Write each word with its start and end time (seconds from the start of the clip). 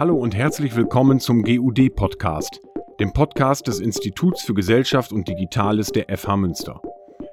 Hallo 0.00 0.16
und 0.16 0.34
herzlich 0.34 0.74
willkommen 0.76 1.20
zum 1.20 1.42
GUD-Podcast, 1.42 2.62
dem 2.98 3.12
Podcast 3.12 3.66
des 3.66 3.80
Instituts 3.80 4.42
für 4.42 4.54
Gesellschaft 4.54 5.12
und 5.12 5.28
Digitales 5.28 5.92
der 5.92 6.06
FH 6.16 6.38
Münster. 6.38 6.80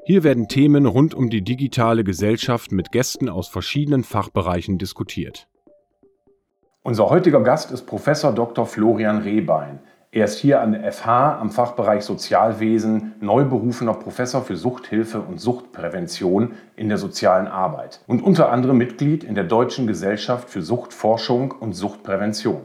Hier 0.03 0.25
werden 0.25 0.49
Themen 0.49 0.85
rund 0.85 1.15
um 1.15 1.29
die 1.29 1.41
digitale 1.41 2.03
Gesellschaft 2.03 2.73
mit 2.73 2.91
Gästen 2.91 3.29
aus 3.29 3.47
verschiedenen 3.47 4.03
Fachbereichen 4.03 4.78
diskutiert. 4.78 5.47
Unser 6.83 7.10
heutiger 7.10 7.39
Gast 7.39 7.71
ist 7.71 7.85
Professor 7.85 8.33
Dr. 8.33 8.65
Florian 8.65 9.20
Rehbein. 9.20 9.79
Er 10.10 10.24
ist 10.24 10.39
hier 10.39 10.62
an 10.62 10.71
der 10.71 10.89
FH 10.89 11.37
am 11.37 11.51
Fachbereich 11.51 12.03
Sozialwesen 12.03 13.15
neu 13.19 13.44
berufener 13.44 13.94
Professor 13.94 14.42
für 14.42 14.56
Suchthilfe 14.56 15.19
und 15.19 15.42
Suchtprävention 15.42 16.53
in 16.77 16.88
der 16.88 16.98
sozialen 16.98 17.45
Arbeit 17.45 17.99
und 18.07 18.23
unter 18.23 18.49
anderem 18.49 18.77
Mitglied 18.77 19.25
in 19.25 19.35
der 19.35 19.43
Deutschen 19.43 19.85
Gesellschaft 19.85 20.49
für 20.49 20.61
Suchtforschung 20.61 21.52
und 21.52 21.73
Suchtprävention. 21.73 22.61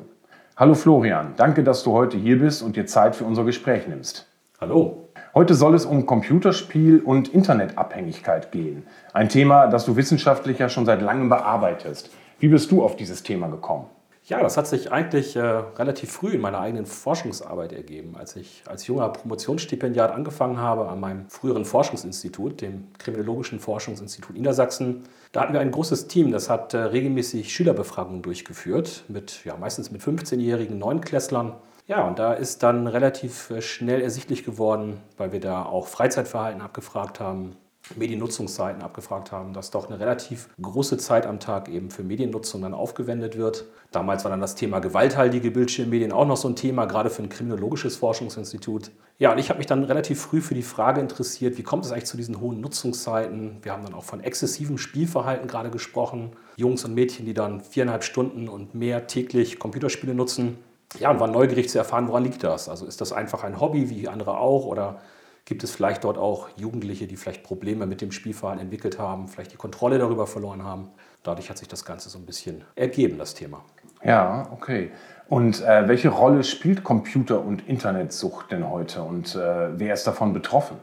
Hallo 0.57 0.75
Florian, 0.75 1.35
danke, 1.37 1.65
dass 1.65 1.83
du 1.83 1.91
heute 1.91 2.17
hier 2.17 2.39
bist 2.39 2.63
und 2.63 2.77
dir 2.77 2.87
Zeit 2.87 3.17
für 3.17 3.25
unser 3.25 3.43
Gespräch 3.43 3.89
nimmst. 3.89 4.29
Hallo. 4.61 5.09
Heute 5.35 5.55
soll 5.55 5.75
es 5.75 5.85
um 5.85 6.07
Computerspiel 6.07 7.01
und 7.01 7.27
Internetabhängigkeit 7.27 8.53
gehen. 8.53 8.85
Ein 9.13 9.29
Thema, 9.29 9.67
das 9.67 9.85
du 9.85 9.97
wissenschaftlich 9.97 10.61
ja 10.61 10.69
schon 10.69 10.87
seit 10.87 11.03
langem 11.03 11.29
bearbeitest. 11.29 12.11
Wie 12.39 12.49
bist 12.49 12.71
du 12.71 12.85
auf 12.85 12.95
dieses 12.95 13.25
Thema 13.25 13.49
gekommen? 13.49 13.87
Ja, 14.33 14.41
das 14.41 14.57
hat 14.57 14.67
sich 14.67 14.91
eigentlich 14.91 15.37
äh, 15.37 15.41
relativ 15.43 16.11
früh 16.11 16.31
in 16.31 16.41
meiner 16.41 16.59
eigenen 16.59 16.87
Forschungsarbeit 16.87 17.75
ergeben. 17.75 18.17
Als 18.17 18.35
ich 18.35 18.63
als 18.67 18.87
junger 18.87 19.11
Promotionsstipendiat 19.11 20.11
angefangen 20.11 20.57
habe 20.57 20.89
an 20.89 21.01
meinem 21.01 21.29
früheren 21.29 21.67
Forschungsinstitut, 21.67 22.63
dem 22.63 22.89
Kriminologischen 22.97 23.61
Forschungsinstitut 23.61 24.35
Niedersachsen, 24.35 25.05
da 25.33 25.43
hatten 25.43 25.53
wir 25.53 25.61
ein 25.61 25.71
großes 25.71 26.09
Team, 26.09 26.33
das 26.33 26.49
hat 26.49 26.73
äh, 26.73 26.79
regelmäßig 26.79 27.53
Schülerbefragungen 27.53 28.23
durchgeführt, 28.23 29.05
mit, 29.09 29.45
ja, 29.45 29.55
meistens 29.59 29.91
mit 29.91 30.01
15-jährigen 30.01 30.79
Neunklässlern. 30.79 31.53
Ja, 31.87 32.09
und 32.09 32.19
da 32.19 32.33
ist 32.33 32.63
dann 32.63 32.87
relativ 32.87 33.51
äh, 33.51 33.61
schnell 33.61 34.01
ersichtlich 34.01 34.45
geworden, 34.45 35.03
weil 35.19 35.33
wir 35.33 35.41
da 35.41 35.63
auch 35.63 35.89
Freizeitverhalten 35.89 36.63
abgefragt 36.63 37.21
haben, 37.21 37.57
Mediennutzungszeiten 37.97 38.83
abgefragt 38.83 39.33
haben, 39.33 39.53
dass 39.53 39.71
doch 39.71 39.89
eine 39.89 39.99
relativ 39.99 40.49
große 40.61 40.99
Zeit 40.99 41.27
am 41.27 41.41
Tag 41.41 41.69
eben 41.69 41.91
für 41.91 42.05
Mediennutzung 42.05 42.63
dann 42.63 42.75
aufgewendet 42.75 43.37
wird. 43.37 43.65
Damals 43.91 44.25
war 44.25 44.31
dann 44.31 44.41
das 44.41 44.55
Thema 44.55 44.79
gewalthaltige 44.79 45.51
Bildschirmmedien 45.51 46.13
auch 46.13 46.27
noch 46.27 46.37
so 46.37 46.49
ein 46.49 46.57
Thema, 46.57 46.87
gerade 46.87 47.11
für 47.11 47.23
ein 47.23 47.29
kriminologisches 47.29 47.97
Forschungsinstitut. 47.97 48.91
Ja, 49.19 49.33
und 49.33 49.39
ich 49.39 49.51
habe 49.51 49.59
mich 49.59 49.67
dann 49.67 49.85
relativ 49.85 50.21
früh 50.21 50.41
für 50.41 50.55
die 50.55 50.63
Frage 50.63 51.01
interessiert, 51.01 51.59
wie 51.59 51.63
kommt 51.63 51.85
es 51.85 51.93
eigentlich 51.93 52.07
zu 52.07 52.17
diesen 52.17 52.41
hohen 52.41 52.61
Nutzungszeiten? 52.61 53.59
Wir 53.63 53.73
haben 53.73 53.85
dann 53.85 53.95
auch 53.95 54.05
von 54.05 54.21
exzessivem 54.21 54.79
Spielverhalten 54.79 55.49
gerade 55.49 55.71
gesprochen. 55.71 56.33
Jungs 56.57 56.85
und 56.85 56.95
Mädchen, 56.95 57.27
die 57.27 57.35
dann 57.35 57.61
viereinhalb 57.61 58.05
Stunden 58.05 58.49
und 58.49 58.75
mehr 58.75 59.07
täglich 59.07 59.59
Computerspiele 59.59 60.15
nutzen. 60.15 60.59
Ja, 60.99 61.11
und 61.11 61.21
war 61.21 61.29
neugierig 61.29 61.69
zu 61.69 61.79
erfahren, 61.79 62.09
woran 62.09 62.25
liegt 62.25 62.45
das? 62.45 62.69
Also 62.69 62.87
ist 62.87 63.01
das 63.01 63.13
einfach 63.13 63.45
ein 63.45 63.61
Hobby, 63.61 63.91
wie 63.91 64.09
andere 64.09 64.37
auch, 64.39 64.67
oder 64.67 65.01
Gibt 65.45 65.65
es 65.65 65.73
vielleicht 65.73 66.05
dort 66.05 66.19
auch 66.19 66.49
Jugendliche, 66.57 67.07
die 67.07 67.17
vielleicht 67.17 67.43
Probleme 67.43 67.85
mit 67.87 68.01
dem 68.01 68.13
Spielverhalten 68.13 68.63
entwickelt 68.63 68.99
haben, 68.99 69.27
vielleicht 69.27 69.53
die 69.53 69.57
Kontrolle 69.57 69.99
darüber 69.99 70.27
verloren 70.27 70.63
haben? 70.63 70.91
Dadurch 71.25 71.51
hat 71.51 71.59
sich 71.59 71.69
das 71.69 71.85
Ganze 71.85 72.11
so 72.11 72.19
ein 72.19 72.27
bisschen 72.27 72.65
ergeben, 72.77 73.19
das 73.19 73.35
Thema. 73.35 73.65
Ja, 74.05 74.49
okay. 74.53 74.91
Und 75.29 75.61
äh, 75.63 75.89
welche 75.89 76.11
Rolle 76.11 76.45
spielt 76.45 76.85
Computer- 76.85 77.41
und 77.41 77.67
Internetsucht 77.69 78.53
denn 78.53 78.69
heute 78.69 79.03
und 79.03 79.35
äh, 79.35 79.79
wer 79.79 79.95
ist 79.95 80.07
davon 80.07 80.33
betroffen? 80.33 80.77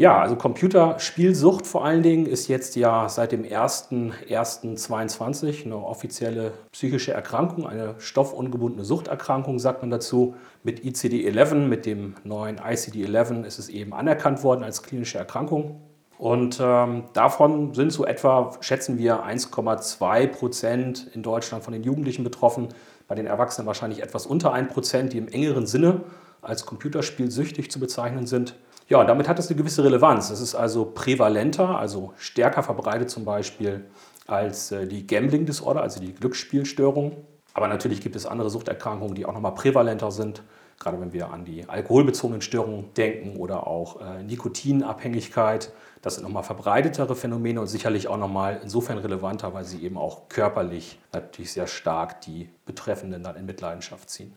Ja, 0.00 0.20
also 0.20 0.36
Computerspielsucht 0.36 1.66
vor 1.66 1.84
allen 1.84 2.04
Dingen 2.04 2.26
ist 2.26 2.46
jetzt 2.46 2.76
ja 2.76 3.08
seit 3.08 3.32
dem 3.32 3.42
01.01.22 3.42 5.64
eine 5.64 5.76
offizielle 5.76 6.52
psychische 6.70 7.12
Erkrankung, 7.12 7.66
eine 7.66 7.96
stoffungebundene 7.98 8.84
Suchterkrankung, 8.84 9.58
sagt 9.58 9.82
man 9.82 9.90
dazu. 9.90 10.36
Mit 10.62 10.84
ICD-11, 10.84 11.66
mit 11.66 11.84
dem 11.84 12.14
neuen 12.22 12.60
ICD-11 12.60 13.42
ist 13.42 13.58
es 13.58 13.68
eben 13.68 13.92
anerkannt 13.92 14.44
worden 14.44 14.62
als 14.62 14.84
klinische 14.84 15.18
Erkrankung. 15.18 15.82
Und 16.16 16.60
ähm, 16.62 17.06
davon 17.12 17.74
sind 17.74 17.92
so 17.92 18.06
etwa, 18.06 18.52
schätzen 18.60 18.98
wir, 18.98 19.24
1,2 19.24 20.28
Prozent 20.28 21.10
in 21.12 21.24
Deutschland 21.24 21.64
von 21.64 21.72
den 21.72 21.82
Jugendlichen 21.82 22.22
betroffen, 22.22 22.68
bei 23.08 23.16
den 23.16 23.26
Erwachsenen 23.26 23.66
wahrscheinlich 23.66 24.00
etwas 24.00 24.26
unter 24.26 24.52
1 24.52 24.72
Prozent, 24.72 25.12
die 25.12 25.18
im 25.18 25.26
engeren 25.26 25.66
Sinne 25.66 26.02
als 26.40 26.66
Computerspielsüchtig 26.66 27.72
zu 27.72 27.80
bezeichnen 27.80 28.28
sind. 28.28 28.54
Ja, 28.88 29.00
und 29.00 29.06
damit 29.06 29.28
hat 29.28 29.38
es 29.38 29.48
eine 29.48 29.56
gewisse 29.56 29.84
Relevanz. 29.84 30.30
Es 30.30 30.40
ist 30.40 30.54
also 30.54 30.86
prävalenter, 30.86 31.78
also 31.78 32.14
stärker 32.16 32.62
verbreitet 32.62 33.10
zum 33.10 33.24
Beispiel 33.24 33.84
als 34.26 34.72
äh, 34.72 34.86
die 34.86 35.06
Gambling 35.06 35.44
Disorder, 35.44 35.82
also 35.82 36.00
die 36.00 36.14
Glücksspielstörung. 36.14 37.16
Aber 37.52 37.68
natürlich 37.68 38.00
gibt 38.00 38.16
es 38.16 38.24
andere 38.24 38.50
Suchterkrankungen, 38.50 39.14
die 39.14 39.26
auch 39.26 39.32
nochmal 39.32 39.54
prävalenter 39.54 40.10
sind. 40.10 40.42
Gerade 40.78 41.00
wenn 41.00 41.12
wir 41.12 41.30
an 41.30 41.44
die 41.44 41.68
alkoholbezogenen 41.68 42.40
Störungen 42.40 42.94
denken 42.94 43.36
oder 43.36 43.66
auch 43.66 44.00
äh, 44.00 44.22
Nikotinabhängigkeit. 44.22 45.72
Das 46.02 46.14
sind 46.14 46.22
nochmal 46.22 46.44
verbreitetere 46.44 47.16
Phänomene 47.16 47.60
und 47.60 47.66
sicherlich 47.66 48.06
auch 48.06 48.16
nochmal 48.16 48.60
insofern 48.62 48.98
relevanter, 48.98 49.52
weil 49.52 49.64
sie 49.64 49.82
eben 49.82 49.98
auch 49.98 50.28
körperlich 50.28 51.00
natürlich 51.12 51.52
sehr 51.52 51.66
stark 51.66 52.20
die 52.20 52.48
Betreffenden 52.64 53.24
dann 53.24 53.34
in 53.34 53.44
Mitleidenschaft 53.44 54.08
ziehen. 54.08 54.32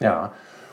Ja, 0.00 0.32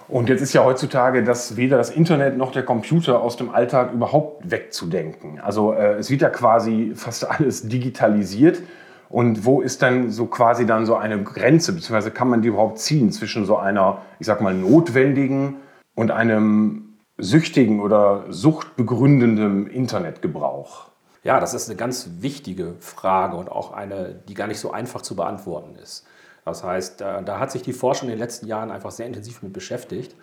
und 0.09 0.29
jetzt 0.29 0.41
ist 0.41 0.53
ja 0.53 0.63
heutzutage 0.63 1.23
das 1.23 1.57
weder 1.57 1.77
das 1.77 1.89
Internet 1.89 2.37
noch 2.37 2.51
der 2.51 2.63
Computer 2.63 3.21
aus 3.21 3.35
dem 3.35 3.49
Alltag 3.49 3.91
überhaupt 3.93 4.49
wegzudenken. 4.49 5.39
Also 5.39 5.73
äh, 5.73 5.95
es 5.95 6.09
wird 6.09 6.21
ja 6.21 6.29
quasi 6.29 6.93
fast 6.95 7.29
alles 7.29 7.67
digitalisiert. 7.67 8.61
Und 9.09 9.45
wo 9.45 9.61
ist 9.61 9.81
dann 9.81 10.11
so 10.11 10.25
quasi 10.25 10.65
dann 10.65 10.85
so 10.85 10.95
eine 10.95 11.21
Grenze, 11.23 11.71
beziehungsweise 11.71 12.11
kann 12.11 12.29
man 12.29 12.41
die 12.41 12.49
überhaupt 12.49 12.79
ziehen 12.79 13.11
zwischen 13.11 13.45
so 13.45 13.57
einer, 13.57 13.99
ich 14.19 14.27
sag 14.27 14.41
mal, 14.41 14.53
notwendigen 14.53 15.55
und 15.95 16.11
einem 16.11 16.97
süchtigen 17.17 17.79
oder 17.79 18.25
suchtbegründenden 18.29 19.67
Internetgebrauch? 19.67 20.87
Ja, 21.23 21.39
das 21.39 21.53
ist 21.53 21.69
eine 21.69 21.77
ganz 21.77 22.09
wichtige 22.19 22.75
Frage 22.79 23.37
und 23.37 23.49
auch 23.49 23.71
eine, 23.71 24.15
die 24.27 24.33
gar 24.33 24.47
nicht 24.47 24.59
so 24.59 24.71
einfach 24.71 25.01
zu 25.01 25.15
beantworten 25.15 25.75
ist. 25.81 26.05
Das 26.47 26.63
heißt, 26.63 27.01
da, 27.01 27.21
da 27.21 27.39
hat 27.39 27.51
sich 27.51 27.61
die 27.61 27.73
Forschung 27.73 28.07
in 28.07 28.13
den 28.13 28.19
letzten 28.19 28.47
Jahren 28.47 28.71
einfach 28.71 28.91
sehr 28.91 29.05
intensiv 29.05 29.41
mit 29.41 29.53
beschäftigt, 29.53 30.15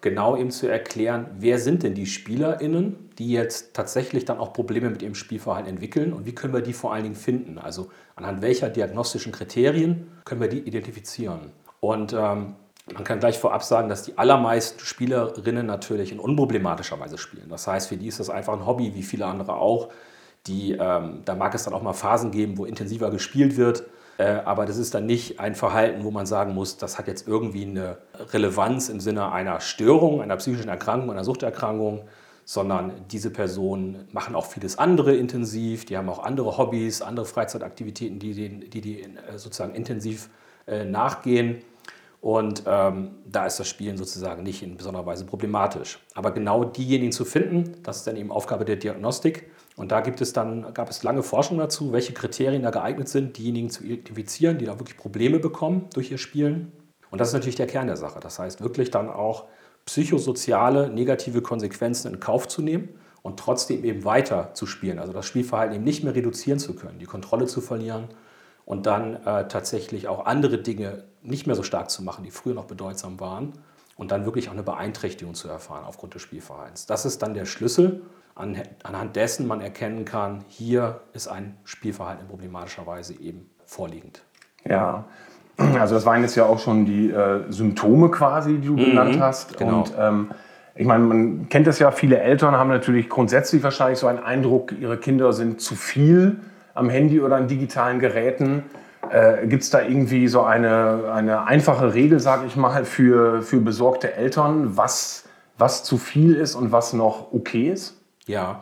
genau 0.00 0.36
eben 0.36 0.50
zu 0.50 0.68
erklären, 0.68 1.26
wer 1.38 1.58
sind 1.58 1.82
denn 1.82 1.94
die 1.94 2.06
SpielerInnen, 2.06 3.10
die 3.18 3.32
jetzt 3.32 3.74
tatsächlich 3.74 4.24
dann 4.24 4.38
auch 4.38 4.52
Probleme 4.52 4.88
mit 4.90 5.02
ihrem 5.02 5.14
Spielverhalten 5.14 5.68
entwickeln 5.68 6.12
und 6.12 6.26
wie 6.26 6.34
können 6.34 6.54
wir 6.54 6.62
die 6.62 6.72
vor 6.72 6.92
allen 6.92 7.02
Dingen 7.04 7.14
finden? 7.14 7.58
Also 7.58 7.90
anhand 8.14 8.40
welcher 8.42 8.68
diagnostischen 8.68 9.32
Kriterien 9.32 10.08
können 10.24 10.40
wir 10.40 10.48
die 10.48 10.60
identifizieren? 10.60 11.52
Und 11.80 12.12
ähm, 12.12 12.56
man 12.92 13.04
kann 13.04 13.18
gleich 13.18 13.38
vorab 13.38 13.62
sagen, 13.62 13.88
dass 13.88 14.04
die 14.04 14.16
allermeisten 14.16 14.80
Spielerinnen 14.80 15.66
natürlich 15.66 16.12
in 16.12 16.20
unproblematischer 16.20 16.98
Weise 17.00 17.18
spielen. 17.18 17.48
Das 17.48 17.66
heißt, 17.66 17.88
für 17.88 17.96
die 17.96 18.06
ist 18.06 18.20
das 18.20 18.30
einfach 18.30 18.52
ein 18.52 18.64
Hobby, 18.64 18.94
wie 18.94 19.02
viele 19.02 19.26
andere 19.26 19.56
auch. 19.56 19.88
Die, 20.46 20.72
ähm, 20.72 21.22
da 21.24 21.34
mag 21.34 21.54
es 21.54 21.64
dann 21.64 21.74
auch 21.74 21.82
mal 21.82 21.92
Phasen 21.92 22.30
geben, 22.30 22.56
wo 22.58 22.64
intensiver 22.64 23.10
gespielt 23.10 23.56
wird. 23.56 23.84
Äh, 24.18 24.24
aber 24.44 24.66
das 24.66 24.78
ist 24.78 24.94
dann 24.94 25.06
nicht 25.06 25.40
ein 25.40 25.54
Verhalten, 25.54 26.04
wo 26.04 26.10
man 26.10 26.26
sagen 26.26 26.54
muss, 26.54 26.78
das 26.78 26.98
hat 26.98 27.06
jetzt 27.06 27.28
irgendwie 27.28 27.64
eine 27.64 27.98
Relevanz 28.32 28.88
im 28.88 29.00
Sinne 29.00 29.30
einer 29.32 29.60
Störung, 29.60 30.22
einer 30.22 30.36
psychischen 30.36 30.68
Erkrankung, 30.68 31.10
einer 31.10 31.24
Suchterkrankung, 31.24 32.04
sondern 32.44 32.92
diese 33.10 33.30
Personen 33.30 34.06
machen 34.12 34.34
auch 34.34 34.46
vieles 34.46 34.78
andere 34.78 35.14
intensiv, 35.16 35.84
die 35.84 35.96
haben 35.96 36.08
auch 36.08 36.20
andere 36.20 36.56
Hobbys, 36.56 37.02
andere 37.02 37.26
Freizeitaktivitäten, 37.26 38.18
die 38.18 38.34
die, 38.34 38.70
die, 38.70 38.80
die 38.80 39.02
äh, 39.02 39.08
sozusagen 39.36 39.74
intensiv 39.74 40.30
äh, 40.66 40.84
nachgehen. 40.84 41.62
Und 42.20 42.62
ähm, 42.66 43.10
da 43.26 43.46
ist 43.46 43.60
das 43.60 43.68
Spielen 43.68 43.96
sozusagen 43.96 44.42
nicht 44.42 44.62
in 44.62 44.76
besonderer 44.76 45.06
Weise 45.06 45.24
problematisch. 45.26 45.98
Aber 46.14 46.32
genau 46.32 46.64
diejenigen 46.64 47.12
zu 47.12 47.24
finden, 47.24 47.76
das 47.82 47.98
ist 47.98 48.06
dann 48.06 48.16
eben 48.16 48.32
Aufgabe 48.32 48.64
der 48.64 48.76
Diagnostik. 48.76 49.50
Und 49.76 49.92
da 49.92 50.00
gibt 50.00 50.22
es 50.22 50.32
dann, 50.32 50.72
gab 50.72 50.88
es 50.88 51.02
lange 51.02 51.22
Forschung 51.22 51.58
dazu, 51.58 51.92
welche 51.92 52.14
Kriterien 52.14 52.62
da 52.62 52.70
geeignet 52.70 53.08
sind, 53.08 53.36
diejenigen 53.36 53.68
zu 53.68 53.84
identifizieren, 53.84 54.58
die 54.58 54.64
da 54.64 54.78
wirklich 54.78 54.96
Probleme 54.96 55.38
bekommen 55.38 55.88
durch 55.92 56.10
ihr 56.10 56.18
Spielen. 56.18 56.72
Und 57.10 57.20
das 57.20 57.28
ist 57.28 57.34
natürlich 57.34 57.56
der 57.56 57.66
Kern 57.66 57.86
der 57.86 57.96
Sache. 57.96 58.18
Das 58.20 58.38
heißt, 58.38 58.62
wirklich 58.62 58.90
dann 58.90 59.10
auch 59.10 59.44
psychosoziale 59.84 60.88
negative 60.90 61.42
Konsequenzen 61.42 62.12
in 62.12 62.20
Kauf 62.20 62.48
zu 62.48 62.62
nehmen 62.62 62.88
und 63.22 63.38
trotzdem 63.38 63.84
eben 63.84 64.04
weiter 64.04 64.54
zu 64.54 64.66
spielen. 64.66 64.98
Also 64.98 65.12
das 65.12 65.26
Spielverhalten 65.26 65.76
eben 65.76 65.84
nicht 65.84 66.02
mehr 66.02 66.14
reduzieren 66.14 66.58
zu 66.58 66.74
können, 66.74 66.98
die 66.98 67.06
Kontrolle 67.06 67.46
zu 67.46 67.60
verlieren 67.60 68.08
und 68.64 68.86
dann 68.86 69.14
äh, 69.24 69.46
tatsächlich 69.48 70.08
auch 70.08 70.26
andere 70.26 70.58
Dinge 70.58 71.04
nicht 71.22 71.46
mehr 71.46 71.56
so 71.56 71.62
stark 71.62 71.90
zu 71.90 72.02
machen, 72.02 72.24
die 72.24 72.30
früher 72.30 72.54
noch 72.54 72.66
bedeutsam 72.66 73.20
waren 73.20 73.52
und 73.96 74.10
dann 74.10 74.24
wirklich 74.24 74.48
auch 74.48 74.52
eine 74.52 74.62
Beeinträchtigung 74.62 75.34
zu 75.34 75.48
erfahren 75.48 75.84
aufgrund 75.84 76.14
des 76.14 76.22
Spielverhaltens. 76.22 76.86
Das 76.86 77.04
ist 77.04 77.22
dann 77.22 77.34
der 77.34 77.44
Schlüssel 77.44 78.02
anhand 78.36 79.16
dessen 79.16 79.46
man 79.46 79.60
erkennen 79.60 80.04
kann, 80.04 80.44
hier 80.48 81.00
ist 81.14 81.26
ein 81.26 81.56
Spielverhalten 81.64 82.22
in 82.24 82.28
problematischer 82.28 82.86
Weise 82.86 83.18
eben 83.18 83.50
vorliegend. 83.64 84.22
Ja, 84.68 85.04
also 85.78 85.94
das 85.94 86.04
waren 86.04 86.22
jetzt 86.22 86.36
ja 86.36 86.44
auch 86.44 86.58
schon 86.58 86.84
die 86.84 87.10
äh, 87.10 87.50
Symptome 87.50 88.10
quasi, 88.10 88.58
die 88.58 88.66
du 88.66 88.74
mhm, 88.74 88.84
genannt 88.84 89.18
hast. 89.20 89.56
Genau. 89.56 89.78
Und 89.78 89.92
ähm, 89.98 90.30
ich 90.74 90.86
meine, 90.86 91.04
man 91.04 91.48
kennt 91.48 91.66
das 91.66 91.78
ja, 91.78 91.90
viele 91.90 92.18
Eltern 92.18 92.54
haben 92.56 92.68
natürlich 92.68 93.08
grundsätzlich 93.08 93.62
wahrscheinlich 93.62 93.98
so 93.98 94.06
einen 94.06 94.18
Eindruck, 94.18 94.72
ihre 94.78 94.98
Kinder 94.98 95.32
sind 95.32 95.60
zu 95.60 95.74
viel 95.74 96.40
am 96.74 96.90
Handy 96.90 97.20
oder 97.20 97.36
an 97.36 97.48
digitalen 97.48 97.98
Geräten. 97.98 98.64
Äh, 99.10 99.46
Gibt 99.46 99.62
es 99.62 99.70
da 99.70 99.80
irgendwie 99.80 100.28
so 100.28 100.42
eine, 100.42 101.10
eine 101.14 101.46
einfache 101.46 101.94
Regel, 101.94 102.20
sage 102.20 102.44
ich 102.46 102.56
mal, 102.56 102.84
für, 102.84 103.40
für 103.40 103.58
besorgte 103.58 104.12
Eltern, 104.14 104.76
was, 104.76 105.24
was 105.56 105.84
zu 105.84 105.96
viel 105.96 106.34
ist 106.34 106.54
und 106.54 106.72
was 106.72 106.92
noch 106.92 107.32
okay 107.32 107.70
ist? 107.70 108.02
Ja, 108.26 108.60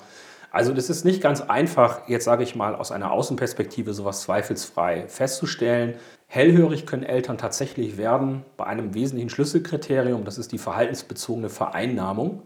also 0.50 0.72
das 0.72 0.88
ist 0.88 1.04
nicht 1.04 1.20
ganz 1.20 1.40
einfach, 1.40 2.08
jetzt 2.08 2.24
sage 2.24 2.44
ich 2.44 2.54
mal 2.54 2.76
aus 2.76 2.92
einer 2.92 3.10
Außenperspektive 3.10 3.92
sowas 3.92 4.20
zweifelsfrei 4.20 5.08
festzustellen. 5.08 5.94
Hellhörig 6.28 6.86
können 6.86 7.02
Eltern 7.02 7.38
tatsächlich 7.38 7.96
werden 7.96 8.44
bei 8.56 8.64
einem 8.64 8.94
wesentlichen 8.94 9.30
Schlüsselkriterium, 9.30 10.24
das 10.24 10.38
ist 10.38 10.52
die 10.52 10.58
verhaltensbezogene 10.58 11.48
Vereinnahmung. 11.48 12.42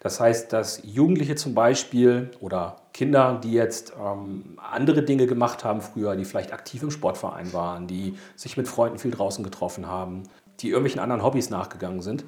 Das 0.00 0.18
heißt, 0.18 0.52
dass 0.52 0.82
Jugendliche 0.82 1.36
zum 1.36 1.54
Beispiel 1.54 2.32
oder 2.40 2.78
Kinder, 2.92 3.40
die 3.40 3.52
jetzt 3.52 3.92
ähm, 3.96 4.58
andere 4.58 5.04
Dinge 5.04 5.28
gemacht 5.28 5.62
haben 5.62 5.80
früher, 5.80 6.16
die 6.16 6.24
vielleicht 6.24 6.52
aktiv 6.52 6.82
im 6.82 6.90
Sportverein 6.90 7.52
waren, 7.52 7.86
die 7.86 8.16
sich 8.34 8.56
mit 8.56 8.66
Freunden 8.66 8.98
viel 8.98 9.12
draußen 9.12 9.44
getroffen 9.44 9.86
haben, 9.86 10.24
die 10.58 10.70
irgendwelchen 10.70 11.00
anderen 11.00 11.22
Hobbys 11.22 11.50
nachgegangen 11.50 12.02
sind, 12.02 12.24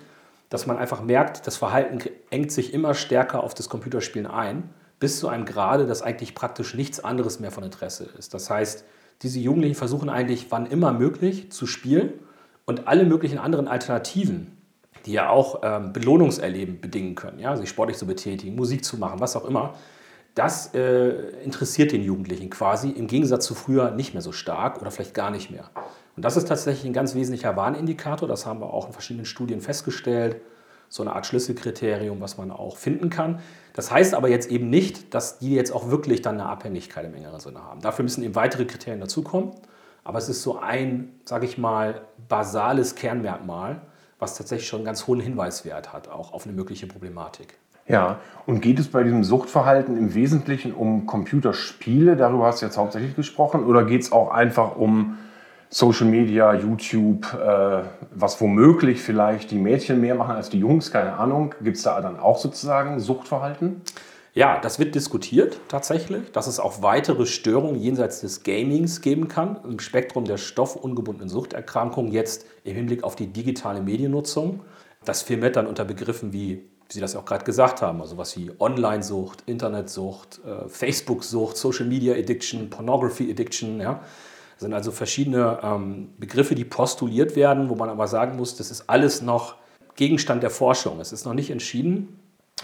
dass 0.54 0.66
man 0.66 0.78
einfach 0.78 1.02
merkt, 1.02 1.48
das 1.48 1.56
Verhalten 1.56 1.98
engt 2.30 2.52
sich 2.52 2.72
immer 2.72 2.94
stärker 2.94 3.42
auf 3.42 3.54
das 3.54 3.68
Computerspielen 3.68 4.28
ein, 4.28 4.70
bis 5.00 5.18
zu 5.18 5.26
einem 5.26 5.46
Grade, 5.46 5.84
dass 5.84 6.00
eigentlich 6.00 6.36
praktisch 6.36 6.74
nichts 6.74 7.02
anderes 7.02 7.40
mehr 7.40 7.50
von 7.50 7.64
Interesse 7.64 8.08
ist. 8.16 8.34
Das 8.34 8.50
heißt, 8.50 8.84
diese 9.22 9.40
Jugendlichen 9.40 9.74
versuchen 9.74 10.08
eigentlich, 10.08 10.52
wann 10.52 10.66
immer 10.66 10.92
möglich, 10.92 11.50
zu 11.50 11.66
spielen 11.66 12.12
und 12.66 12.86
alle 12.86 13.04
möglichen 13.04 13.38
anderen 13.38 13.66
Alternativen, 13.66 14.56
die 15.06 15.14
ja 15.14 15.28
auch 15.28 15.58
ähm, 15.64 15.92
Belohnungserleben 15.92 16.80
bedingen 16.80 17.16
können, 17.16 17.40
ja, 17.40 17.56
sich 17.56 17.68
sportlich 17.68 17.98
zu 17.98 18.06
betätigen, 18.06 18.54
Musik 18.54 18.84
zu 18.84 18.96
machen, 18.96 19.18
was 19.18 19.34
auch 19.34 19.46
immer, 19.46 19.74
das 20.36 20.72
äh, 20.72 21.42
interessiert 21.42 21.90
den 21.90 22.04
Jugendlichen 22.04 22.48
quasi 22.48 22.90
im 22.90 23.08
Gegensatz 23.08 23.44
zu 23.44 23.56
früher 23.56 23.90
nicht 23.90 24.14
mehr 24.14 24.22
so 24.22 24.30
stark 24.30 24.80
oder 24.80 24.92
vielleicht 24.92 25.14
gar 25.14 25.32
nicht 25.32 25.50
mehr. 25.50 25.68
Und 26.16 26.24
das 26.24 26.36
ist 26.36 26.48
tatsächlich 26.48 26.84
ein 26.84 26.92
ganz 26.92 27.14
wesentlicher 27.14 27.56
Warnindikator, 27.56 28.28
das 28.28 28.46
haben 28.46 28.60
wir 28.60 28.72
auch 28.72 28.86
in 28.86 28.92
verschiedenen 28.92 29.26
Studien 29.26 29.60
festgestellt, 29.60 30.40
so 30.88 31.02
eine 31.02 31.12
Art 31.14 31.26
Schlüsselkriterium, 31.26 32.20
was 32.20 32.38
man 32.38 32.50
auch 32.50 32.76
finden 32.76 33.10
kann. 33.10 33.40
Das 33.72 33.90
heißt 33.90 34.14
aber 34.14 34.28
jetzt 34.28 34.50
eben 34.50 34.70
nicht, 34.70 35.12
dass 35.12 35.38
die 35.38 35.54
jetzt 35.54 35.72
auch 35.72 35.90
wirklich 35.90 36.22
dann 36.22 36.40
eine 36.40 36.48
Abhängigkeit 36.48 37.04
im 37.04 37.14
engeren 37.14 37.40
Sinne 37.40 37.64
haben. 37.64 37.80
Dafür 37.80 38.04
müssen 38.04 38.22
eben 38.22 38.36
weitere 38.36 38.64
Kriterien 38.64 39.00
dazukommen. 39.00 39.52
Aber 40.04 40.18
es 40.18 40.28
ist 40.28 40.42
so 40.42 40.58
ein, 40.58 41.18
sage 41.24 41.46
ich 41.46 41.58
mal, 41.58 42.02
basales 42.28 42.94
Kernmerkmal, 42.94 43.80
was 44.18 44.36
tatsächlich 44.36 44.68
schon 44.68 44.80
einen 44.80 44.86
ganz 44.86 45.06
hohen 45.06 45.18
Hinweiswert 45.18 45.92
hat, 45.92 46.08
auch 46.08 46.32
auf 46.32 46.44
eine 46.44 46.54
mögliche 46.54 46.86
Problematik. 46.86 47.58
Ja, 47.88 48.20
und 48.46 48.60
geht 48.60 48.78
es 48.78 48.88
bei 48.88 49.02
diesem 49.02 49.24
Suchtverhalten 49.24 49.96
im 49.96 50.14
Wesentlichen 50.14 50.72
um 50.72 51.06
Computerspiele? 51.06 52.16
Darüber 52.16 52.46
hast 52.46 52.62
du 52.62 52.66
jetzt 52.66 52.76
hauptsächlich 52.76 53.16
gesprochen. 53.16 53.64
Oder 53.64 53.84
geht 53.84 54.02
es 54.02 54.12
auch 54.12 54.30
einfach 54.30 54.76
um 54.76 55.18
Social 55.74 56.06
Media, 56.06 56.54
YouTube, 56.54 57.34
äh, 57.34 57.82
was 58.14 58.40
womöglich 58.40 59.00
vielleicht 59.00 59.50
die 59.50 59.58
Mädchen 59.58 60.00
mehr 60.00 60.14
machen 60.14 60.36
als 60.36 60.48
die 60.48 60.60
Jungs? 60.60 60.92
Keine 60.92 61.14
Ahnung. 61.14 61.52
Gibt 61.60 61.78
es 61.78 61.82
da 61.82 62.00
dann 62.00 62.20
auch 62.20 62.38
sozusagen 62.38 63.00
Suchtverhalten? 63.00 63.82
Ja, 64.34 64.60
das 64.60 64.78
wird 64.78 64.94
diskutiert 64.94 65.58
tatsächlich, 65.66 66.30
dass 66.30 66.46
es 66.46 66.60
auch 66.60 66.82
weitere 66.82 67.26
Störungen 67.26 67.74
jenseits 67.74 68.20
des 68.20 68.44
Gamings 68.44 69.00
geben 69.00 69.26
kann 69.26 69.58
im 69.64 69.80
Spektrum 69.80 70.26
der 70.26 70.36
stoffungebundenen 70.36 71.28
Suchterkrankungen, 71.28 72.12
jetzt 72.12 72.46
im 72.62 72.76
Hinblick 72.76 73.02
auf 73.02 73.16
die 73.16 73.26
digitale 73.26 73.80
Mediennutzung. 73.80 74.60
Das 75.04 75.22
firmiert 75.22 75.56
dann 75.56 75.66
unter 75.66 75.84
Begriffen 75.84 76.32
wie, 76.32 76.58
wie 76.58 76.92
Sie 76.92 77.00
das 77.00 77.16
auch 77.16 77.24
gerade 77.24 77.44
gesagt 77.44 77.82
haben, 77.82 78.00
also 78.00 78.16
was 78.16 78.36
wie 78.36 78.52
Online-Sucht, 78.60 79.42
Internetsucht, 79.46 80.40
äh, 80.46 80.68
Facebook-Sucht, 80.68 81.56
Social 81.56 81.86
Media 81.86 82.14
Addiction, 82.14 82.70
Pornography 82.70 83.28
Addiction. 83.28 83.80
Ja. 83.80 84.04
Sind 84.64 84.72
also 84.72 84.92
verschiedene 84.92 85.58
ähm, 85.62 86.14
Begriffe, 86.16 86.54
die 86.54 86.64
postuliert 86.64 87.36
werden, 87.36 87.68
wo 87.68 87.74
man 87.74 87.90
aber 87.90 88.08
sagen 88.08 88.38
muss, 88.38 88.56
das 88.56 88.70
ist 88.70 88.88
alles 88.88 89.20
noch 89.20 89.56
Gegenstand 89.94 90.42
der 90.42 90.48
Forschung. 90.48 91.00
Es 91.00 91.12
ist 91.12 91.26
noch 91.26 91.34
nicht 91.34 91.50
entschieden, 91.50 92.18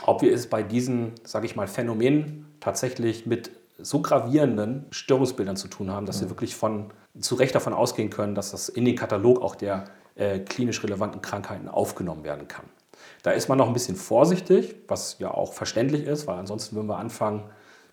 ob 0.07 0.23
wir 0.23 0.33
es 0.33 0.47
bei 0.47 0.63
diesen, 0.63 1.13
sage 1.25 1.45
ich 1.45 1.57
mal, 1.57 1.69
Phänomenen 1.69 2.47
tatsächlich 2.59 3.27
mit 3.27 3.51
so 3.77 4.01
gravierenden 4.01 4.87
Störungsbildern 4.91 5.57
zu 5.57 5.69
tun 5.69 5.91
haben, 5.91 6.07
dass 6.07 6.17
mhm. 6.17 6.23
wir 6.23 6.31
wirklich 6.31 6.57
von, 6.57 6.87
zu 7.21 7.35
Recht 7.35 7.55
davon 7.55 7.75
ausgehen 7.75 8.09
können, 8.09 8.35
dass 8.35 8.53
das 8.53 8.71
in 8.71 8.87
den 8.87 8.97
Katalog 8.97 9.43
auch 9.43 9.55
der 9.55 9.85
äh, 10.15 10.39
klinisch 10.39 10.83
relevanten 10.83 11.21
Krankheiten 11.21 11.69
aufgenommen 11.69 12.25
werden 12.25 12.49
kann. 12.49 12.65
Da 13.23 13.33
ist 13.33 13.51
man 13.51 13.59
noch 13.59 13.67
ein 13.67 13.75
bisschen 13.75 13.97
vorsichtig, 13.97 14.75
was 14.89 15.19
ja 15.19 15.31
auch 15.31 15.53
verständlich 15.53 16.05
ist, 16.05 16.27
weil 16.27 16.39
ansonsten 16.39 16.77
würden 16.77 16.89
wir 16.89 16.97
anfangen, 16.97 17.43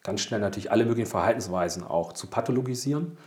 ganz 0.01 0.21
schnell 0.21 0.39
natürlich 0.39 0.71
alle 0.71 0.85
möglichen 0.85 1.09
Verhaltensweisen 1.09 1.83
auch 1.83 2.13
zu 2.13 2.27
pathologisieren. 2.27 3.17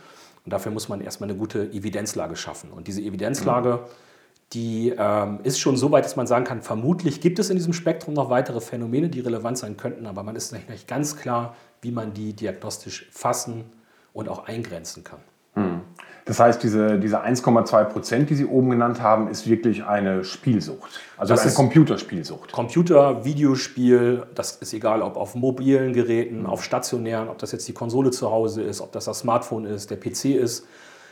Und 0.45 0.53
dafür 0.53 0.71
muss 0.71 0.89
man 0.89 1.01
erstmal 1.01 1.29
eine 1.29 1.37
gute 1.37 1.71
Evidenzlage 1.71 2.35
schaffen. 2.35 2.71
Und 2.71 2.87
diese 2.87 3.01
Evidenzlage, 3.01 3.81
mhm 3.83 4.11
die 4.53 4.93
ähm, 4.97 5.39
ist 5.43 5.59
schon 5.59 5.77
so 5.77 5.91
weit, 5.91 6.03
dass 6.03 6.15
man 6.15 6.27
sagen 6.27 6.43
kann, 6.43 6.61
vermutlich 6.61 7.21
gibt 7.21 7.39
es 7.39 7.49
in 7.49 7.55
diesem 7.55 7.73
Spektrum 7.73 8.13
noch 8.13 8.29
weitere 8.29 8.59
Phänomene, 8.59 9.09
die 9.09 9.21
relevant 9.21 9.57
sein 9.57 9.77
könnten, 9.77 10.05
aber 10.05 10.23
man 10.23 10.35
ist 10.35 10.51
nicht 10.51 10.87
ganz 10.87 11.15
klar, 11.15 11.55
wie 11.81 11.91
man 11.91 12.13
die 12.13 12.33
diagnostisch 12.33 13.07
fassen 13.11 13.63
und 14.13 14.27
auch 14.27 14.45
eingrenzen 14.47 15.03
kann. 15.03 15.19
Das 16.25 16.39
heißt, 16.39 16.61
diese, 16.61 16.99
diese 16.99 17.23
1,2 17.23 17.83
Prozent, 17.85 18.29
die 18.29 18.35
Sie 18.35 18.45
oben 18.45 18.69
genannt 18.69 19.01
haben, 19.01 19.27
ist 19.27 19.49
wirklich 19.49 19.83
eine 19.83 20.23
Spielsucht. 20.23 20.99
Also 21.17 21.33
das, 21.33 21.43
das 21.43 21.53
ist 21.53 21.59
eine 21.59 21.67
Computerspielsucht. 21.67 22.51
Computer, 22.51 23.25
Videospiel, 23.25 24.23
das 24.35 24.57
ist 24.57 24.73
egal, 24.73 25.01
ob 25.01 25.17
auf 25.17 25.35
mobilen 25.35 25.93
Geräten, 25.93 26.45
auf 26.45 26.63
stationären, 26.63 27.27
ob 27.27 27.39
das 27.39 27.51
jetzt 27.51 27.67
die 27.67 27.73
Konsole 27.73 28.11
zu 28.11 28.29
Hause 28.31 28.61
ist, 28.61 28.81
ob 28.81 28.91
das 28.91 29.05
das 29.05 29.19
Smartphone 29.19 29.65
ist, 29.65 29.89
der 29.89 29.97
PC 29.97 30.25
ist. 30.25 30.67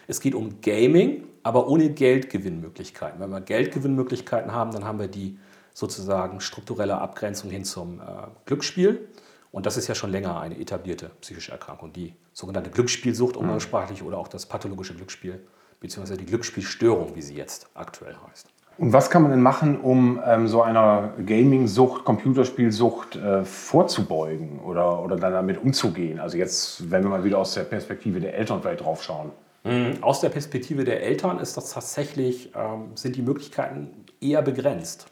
Es 0.08 0.20
geht 0.20 0.36
um 0.36 0.62
Gaming, 0.62 1.24
aber 1.44 1.68
ohne 1.68 1.90
Geldgewinnmöglichkeiten. 1.90 3.20
Wenn 3.20 3.30
wir 3.30 3.42
Geldgewinnmöglichkeiten 3.42 4.52
haben, 4.52 4.72
dann 4.72 4.86
haben 4.86 5.00
wir 5.00 5.08
die 5.08 5.38
sozusagen 5.74 6.42
strukturelle 6.42 7.00
Abgrenzung 7.00 7.50
hin 7.50 7.64
zum 7.64 8.00
äh, 8.00 8.04
Glücksspiel. 8.46 9.08
Und 9.52 9.66
das 9.66 9.78
ist 9.78 9.88
ja 9.88 9.96
schon 9.96 10.12
länger 10.12 10.40
eine 10.40 10.60
etablierte 10.60 11.12
psychische 11.22 11.52
Erkrankung, 11.52 11.92
die 11.92 12.14
sogenannte 12.34 12.70
Glücksspielsucht 12.70 13.36
mhm. 13.36 13.42
umgangssprachlich 13.42 14.04
oder 14.04 14.18
auch 14.18 14.28
das 14.28 14.46
pathologische 14.46 14.94
Glücksspiel, 14.94 15.40
beziehungsweise 15.80 16.20
die 16.20 16.26
Glücksspielstörung, 16.26 17.16
wie 17.16 17.22
sie 17.22 17.36
jetzt 17.36 17.68
aktuell 17.74 18.16
heißt. 18.30 18.48
Und 18.78 18.94
was 18.94 19.10
kann 19.10 19.24
man 19.24 19.32
denn 19.32 19.42
machen, 19.42 19.82
um 19.82 20.22
ähm, 20.26 20.48
so 20.48 20.62
einer 20.62 21.14
Gaming-Sucht, 21.26 22.06
Computerspielsucht 22.06 23.18
äh, 23.18 23.44
vorzubeugen 23.44 24.60
oder, 24.60 25.04
oder 25.04 25.18
dann 25.18 25.34
damit 25.34 25.62
umzugehen? 25.62 26.20
Also 26.20 26.38
jetzt, 26.38 26.90
wenn 26.90 27.04
wir 27.04 27.10
mal 27.10 27.26
wieder 27.26 27.40
aus 27.40 27.56
der 27.56 27.64
Perspektive 27.64 28.22
der 28.22 28.36
Eltern 28.36 28.62
vielleicht 28.62 28.82
drauf 28.82 29.04
schauen. 29.04 29.32
Mhm. 29.66 30.02
Aus 30.02 30.22
der 30.22 30.30
Perspektive 30.30 30.86
der 30.86 31.04
Eltern 31.04 31.40
ist 31.40 31.58
das 31.58 31.72
tatsächlich, 31.72 32.54
ähm, 32.56 32.92
sind 32.96 33.18
die 33.18 33.22
Möglichkeiten 33.22 34.06
eher 34.22 34.42
begrenzt. 34.42 35.08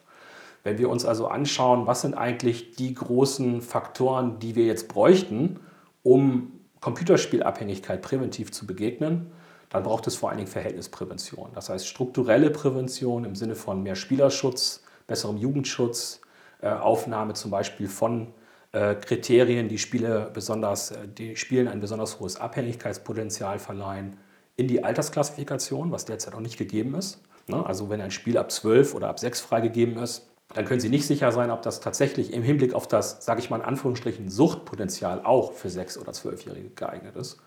Wenn 0.64 0.78
wir 0.78 0.90
uns 0.90 1.06
also 1.06 1.28
anschauen, 1.28 1.88
was 1.88 2.02
sind 2.02 2.14
eigentlich 2.14 2.76
die 2.76 2.94
großen 2.94 3.62
Faktoren, 3.62 4.40
die 4.40 4.56
wir 4.56 4.66
jetzt 4.66 4.88
bräuchten, 4.88 5.60
um 6.04 6.52
Computerspielabhängigkeit 6.82 8.02
präventiv 8.02 8.52
zu 8.52 8.68
begegnen, 8.68 9.32
dann 9.70 9.84
braucht 9.84 10.08
es 10.08 10.16
vor 10.16 10.30
allen 10.30 10.38
Dingen 10.38 10.50
Verhältnisprävention. 10.50 11.50
Das 11.54 11.70
heißt 11.70 11.88
strukturelle 11.88 12.50
Prävention 12.50 13.26
im 13.26 13.36
Sinne 13.36 13.56
von 13.56 13.84
mehr 13.84 13.96
Spielerschutz, 13.96 14.84
besserem 15.08 15.38
Jugendschutz, 15.38 16.22
äh, 16.62 16.70
Aufnahme 16.70 17.34
zum 17.34 17.52
Beispiel 17.52 17.88
von 17.88 18.34
äh, 18.72 18.96
Kriterien, 18.96 19.70
die 19.70 19.78
Spiele 19.78 20.30
besonders, 20.34 20.92
äh, 20.92 21.08
die 21.08 21.36
Spielen 21.36 21.68
ein 21.68 21.80
besonders 21.80 22.20
hohes 22.20 22.38
Abhängigkeitspotenzial 22.38 23.60
verleihen, 23.60 24.18
in 24.56 24.68
die 24.68 24.84
Altersklassifikation, 24.84 25.92
was 25.92 26.06
derzeit 26.06 26.34
noch 26.34 26.42
nicht 26.42 26.58
gegeben 26.58 26.96
ist. 26.96 27.22
Ne? 27.48 27.64
Also 27.66 27.90
wenn 27.90 28.02
ein 28.02 28.12
Spiel 28.12 28.38
ab 28.38 28.52
12 28.52 28.96
oder 28.96 29.10
ab 29.10 29.20
6 29.20 29.42
freigegeben 29.42 29.98
ist, 29.98 30.28
dann 30.54 30.66
können 30.66 30.80
Sie 30.80 30.90
nicht 30.90 31.06
sicher 31.06 31.32
sein, 31.32 31.52
ob 31.52 31.62
das 31.62 31.82
tatsächlich 31.82 32.34
im 32.34 32.42
Hinblick 32.42 32.74
auf 32.74 32.88
das, 32.88 33.24
sage 33.24 33.40
ich 33.42 33.50
mal 33.50 33.58
in 33.58 33.66
Anführungsstrichen, 33.66 34.30
Suchtpotenzial 34.30 35.22
auch 35.24 35.54
für 35.54 35.68
6- 35.68 36.00
oder 36.00 36.14
12-Jährige 36.14 36.70
geeignet 36.70 37.16
ist. 37.16 37.40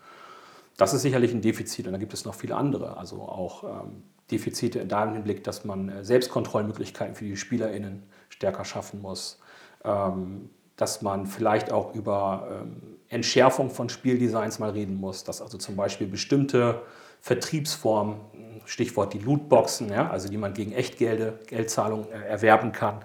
Das 0.77 0.93
ist 0.93 1.01
sicherlich 1.01 1.33
ein 1.33 1.41
Defizit 1.41 1.87
und 1.87 1.93
da 1.93 1.99
gibt 1.99 2.13
es 2.13 2.25
noch 2.25 2.35
viele 2.35 2.55
andere. 2.55 2.97
Also 2.97 3.21
auch 3.21 3.63
ähm, 3.63 4.03
Defizite 4.29 4.79
in 4.79 4.87
dem 4.87 5.13
Hinblick, 5.13 5.43
dass 5.43 5.65
man 5.65 5.89
äh, 5.89 6.03
Selbstkontrollmöglichkeiten 6.03 7.15
für 7.15 7.25
die 7.25 7.35
SpielerInnen 7.35 8.03
stärker 8.29 8.65
schaffen 8.65 9.01
muss. 9.01 9.39
Ähm, 9.83 10.49
dass 10.81 11.03
man 11.03 11.27
vielleicht 11.27 11.71
auch 11.71 11.93
über 11.93 12.61
ähm, 12.63 12.97
Entschärfung 13.07 13.69
von 13.69 13.89
Spieldesigns 13.89 14.57
mal 14.57 14.71
reden 14.71 14.95
muss, 14.95 15.23
dass 15.23 15.39
also 15.39 15.59
zum 15.59 15.75
Beispiel 15.75 16.07
bestimmte 16.07 16.81
Vertriebsformen, 17.21 18.17
Stichwort 18.65 19.13
die 19.13 19.19
Lootboxen, 19.19 19.89
ja, 19.89 20.09
also 20.09 20.27
die 20.27 20.37
man 20.37 20.53
gegen 20.53 20.71
Echtgelder, 20.71 21.33
Geldzahlungen 21.47 22.11
äh, 22.11 22.27
erwerben 22.27 22.71
kann, 22.71 22.99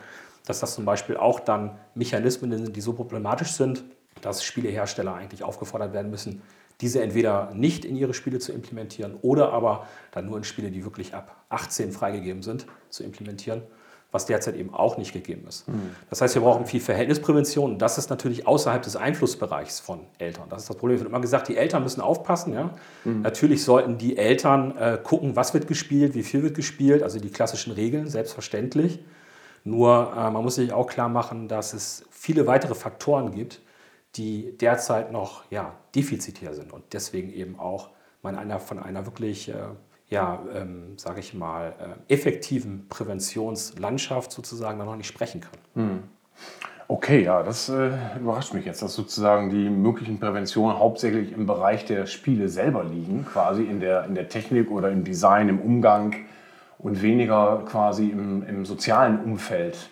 dass 0.46 0.60
das 0.60 0.74
zum 0.74 0.84
Beispiel 0.84 1.16
auch 1.16 1.40
dann 1.40 1.78
Mechanismen 1.94 2.50
sind, 2.56 2.74
die 2.74 2.80
so 2.80 2.92
problematisch 2.92 3.52
sind, 3.52 3.84
dass 4.22 4.44
Spielehersteller 4.44 5.14
eigentlich 5.14 5.42
aufgefordert 5.42 5.92
werden 5.92 6.10
müssen, 6.10 6.42
diese 6.80 7.02
entweder 7.02 7.52
nicht 7.54 7.84
in 7.84 7.96
ihre 7.96 8.14
Spiele 8.14 8.38
zu 8.38 8.52
implementieren 8.52 9.16
oder 9.22 9.52
aber 9.52 9.86
dann 10.12 10.26
nur 10.26 10.36
in 10.36 10.44
Spiele, 10.44 10.70
die 10.70 10.84
wirklich 10.84 11.14
ab 11.14 11.44
18 11.48 11.92
freigegeben 11.92 12.42
sind, 12.42 12.66
zu 12.90 13.02
implementieren 13.02 13.62
was 14.16 14.24
derzeit 14.24 14.56
eben 14.56 14.72
auch 14.72 14.96
nicht 14.96 15.12
gegeben 15.12 15.44
ist. 15.46 15.66
Das 16.08 16.22
heißt, 16.22 16.34
wir 16.34 16.42
brauchen 16.42 16.64
viel 16.64 16.80
Verhältnisprävention 16.80 17.72
und 17.72 17.82
das 17.82 17.98
ist 17.98 18.08
natürlich 18.08 18.46
außerhalb 18.46 18.82
des 18.82 18.96
Einflussbereichs 18.96 19.78
von 19.78 20.00
Eltern. 20.16 20.44
Das 20.48 20.62
ist 20.62 20.70
das 20.70 20.76
Problem. 20.78 20.96
Es 20.96 21.02
wird 21.02 21.10
immer 21.10 21.20
gesagt, 21.20 21.48
die 21.48 21.58
Eltern 21.58 21.82
müssen 21.82 22.00
aufpassen. 22.00 22.54
Ja? 22.54 22.70
Mhm. 23.04 23.20
Natürlich 23.20 23.62
sollten 23.62 23.98
die 23.98 24.16
Eltern 24.16 24.74
äh, 24.78 24.98
gucken, 25.02 25.36
was 25.36 25.52
wird 25.52 25.68
gespielt, 25.68 26.14
wie 26.14 26.22
viel 26.22 26.42
wird 26.42 26.56
gespielt, 26.56 27.02
also 27.02 27.20
die 27.20 27.28
klassischen 27.28 27.72
Regeln, 27.72 28.08
selbstverständlich. 28.08 29.00
Nur 29.64 30.12
äh, 30.16 30.30
man 30.30 30.42
muss 30.42 30.54
sich 30.54 30.72
auch 30.72 30.86
klar 30.86 31.10
machen, 31.10 31.46
dass 31.46 31.74
es 31.74 32.06
viele 32.10 32.46
weitere 32.46 32.74
Faktoren 32.74 33.32
gibt, 33.32 33.60
die 34.14 34.56
derzeit 34.56 35.12
noch 35.12 35.44
ja, 35.50 35.74
defizitär 35.94 36.54
sind 36.54 36.72
und 36.72 36.84
deswegen 36.94 37.30
eben 37.30 37.58
auch 37.58 37.90
man 38.22 38.36
einer, 38.36 38.58
von 38.60 38.78
einer 38.78 39.04
wirklich 39.04 39.50
äh, 39.50 39.54
ja, 40.08 40.40
ähm, 40.54 40.96
sage 40.96 41.20
ich 41.20 41.34
mal, 41.34 41.74
äh, 42.08 42.12
effektiven 42.12 42.86
Präventionslandschaft 42.88 44.32
sozusagen 44.32 44.78
noch 44.78 44.96
nicht 44.96 45.08
sprechen 45.08 45.40
kann. 45.40 45.58
Hm. 45.74 46.02
Okay, 46.88 47.24
ja, 47.24 47.42
das 47.42 47.68
äh, 47.68 47.90
überrascht 48.20 48.54
mich 48.54 48.64
jetzt, 48.64 48.80
dass 48.80 48.94
sozusagen 48.94 49.50
die 49.50 49.68
möglichen 49.68 50.20
Präventionen 50.20 50.78
hauptsächlich 50.78 51.32
im 51.32 51.46
Bereich 51.46 51.84
der 51.84 52.06
Spiele 52.06 52.48
selber 52.48 52.84
liegen, 52.84 53.26
quasi 53.26 53.64
in 53.64 53.80
der, 53.80 54.04
in 54.04 54.14
der 54.14 54.28
Technik 54.28 54.70
oder 54.70 54.90
im 54.90 55.02
Design, 55.02 55.48
im 55.48 55.60
Umgang 55.60 56.14
und 56.78 57.02
weniger 57.02 57.64
quasi 57.66 58.08
im, 58.08 58.46
im 58.46 58.64
sozialen 58.64 59.18
Umfeld 59.24 59.90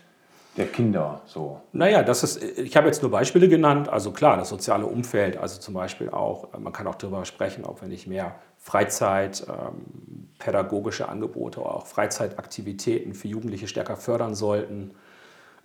der 0.56 0.66
Kinder 0.66 1.23
so? 1.26 1.61
Naja, 1.73 2.02
das 2.02 2.23
ist, 2.23 2.42
ich 2.42 2.76
habe 2.76 2.87
jetzt 2.87 3.02
nur 3.02 3.11
Beispiele 3.11 3.49
genannt. 3.49 3.88
Also 3.88 4.12
klar, 4.12 4.37
das 4.37 4.49
soziale 4.49 4.87
Umfeld, 4.87 5.37
also 5.37 5.61
zum 5.61 5.75
Beispiel 5.75 6.11
auch, 6.11 6.49
man 6.58 6.73
kann 6.73 6.87
auch 6.87 6.94
darüber 6.94 7.25
sprechen, 7.25 7.64
ob 7.64 7.80
wir 7.80 7.88
nicht 7.88 8.06
mehr 8.06 8.37
Freizeit, 8.58 9.46
ähm, 9.49 10.28
pädagogische 10.38 11.08
Angebote, 11.08 11.61
auch 11.61 11.87
Freizeitaktivitäten 11.87 13.14
für 13.14 13.28
Jugendliche 13.28 13.68
stärker 13.68 13.96
fördern 13.96 14.34
sollten. 14.34 14.92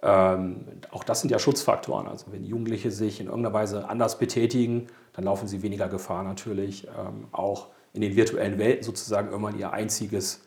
Ähm, 0.02 0.66
auch 0.92 1.04
das 1.04 1.22
sind 1.22 1.30
ja 1.30 1.40
Schutzfaktoren. 1.40 2.08
Also 2.08 2.28
wenn 2.32 2.44
Jugendliche 2.44 2.92
sich 2.92 3.20
in 3.20 3.28
irgendeiner 3.28 3.54
Weise 3.54 3.88
anders 3.90 4.18
betätigen, 4.18 4.88
dann 5.14 5.26
laufen 5.26 5.48
sie 5.48 5.62
weniger 5.62 5.88
Gefahr 5.88 6.24
natürlich, 6.24 6.88
ähm, 6.88 7.28
auch 7.32 7.68
in 7.94 8.02
den 8.02 8.16
virtuellen 8.16 8.58
Welten 8.60 8.84
sozusagen 8.84 9.30
irgendwann 9.30 9.58
ihr 9.58 9.72
einziges 9.72 10.42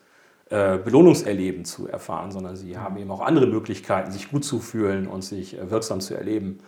äh, 0.53 0.77
Belohnungserleben 0.77 1.65
zu 1.65 1.87
erfahren, 1.87 2.29
sondern 2.29 2.55
sie 2.55 2.77
haben 2.77 2.95
eben 2.97 3.09
auch 3.09 3.21
andere 3.21 3.47
Möglichkeiten, 3.47 4.11
sich 4.11 4.29
gut 4.29 4.45
zu 4.45 4.59
fühlen 4.59 5.07
und 5.07 5.23
sich 5.23 5.57
äh, 5.57 5.71
wirksam 5.71 5.99
zu 5.99 6.13
erleben. 6.13 6.59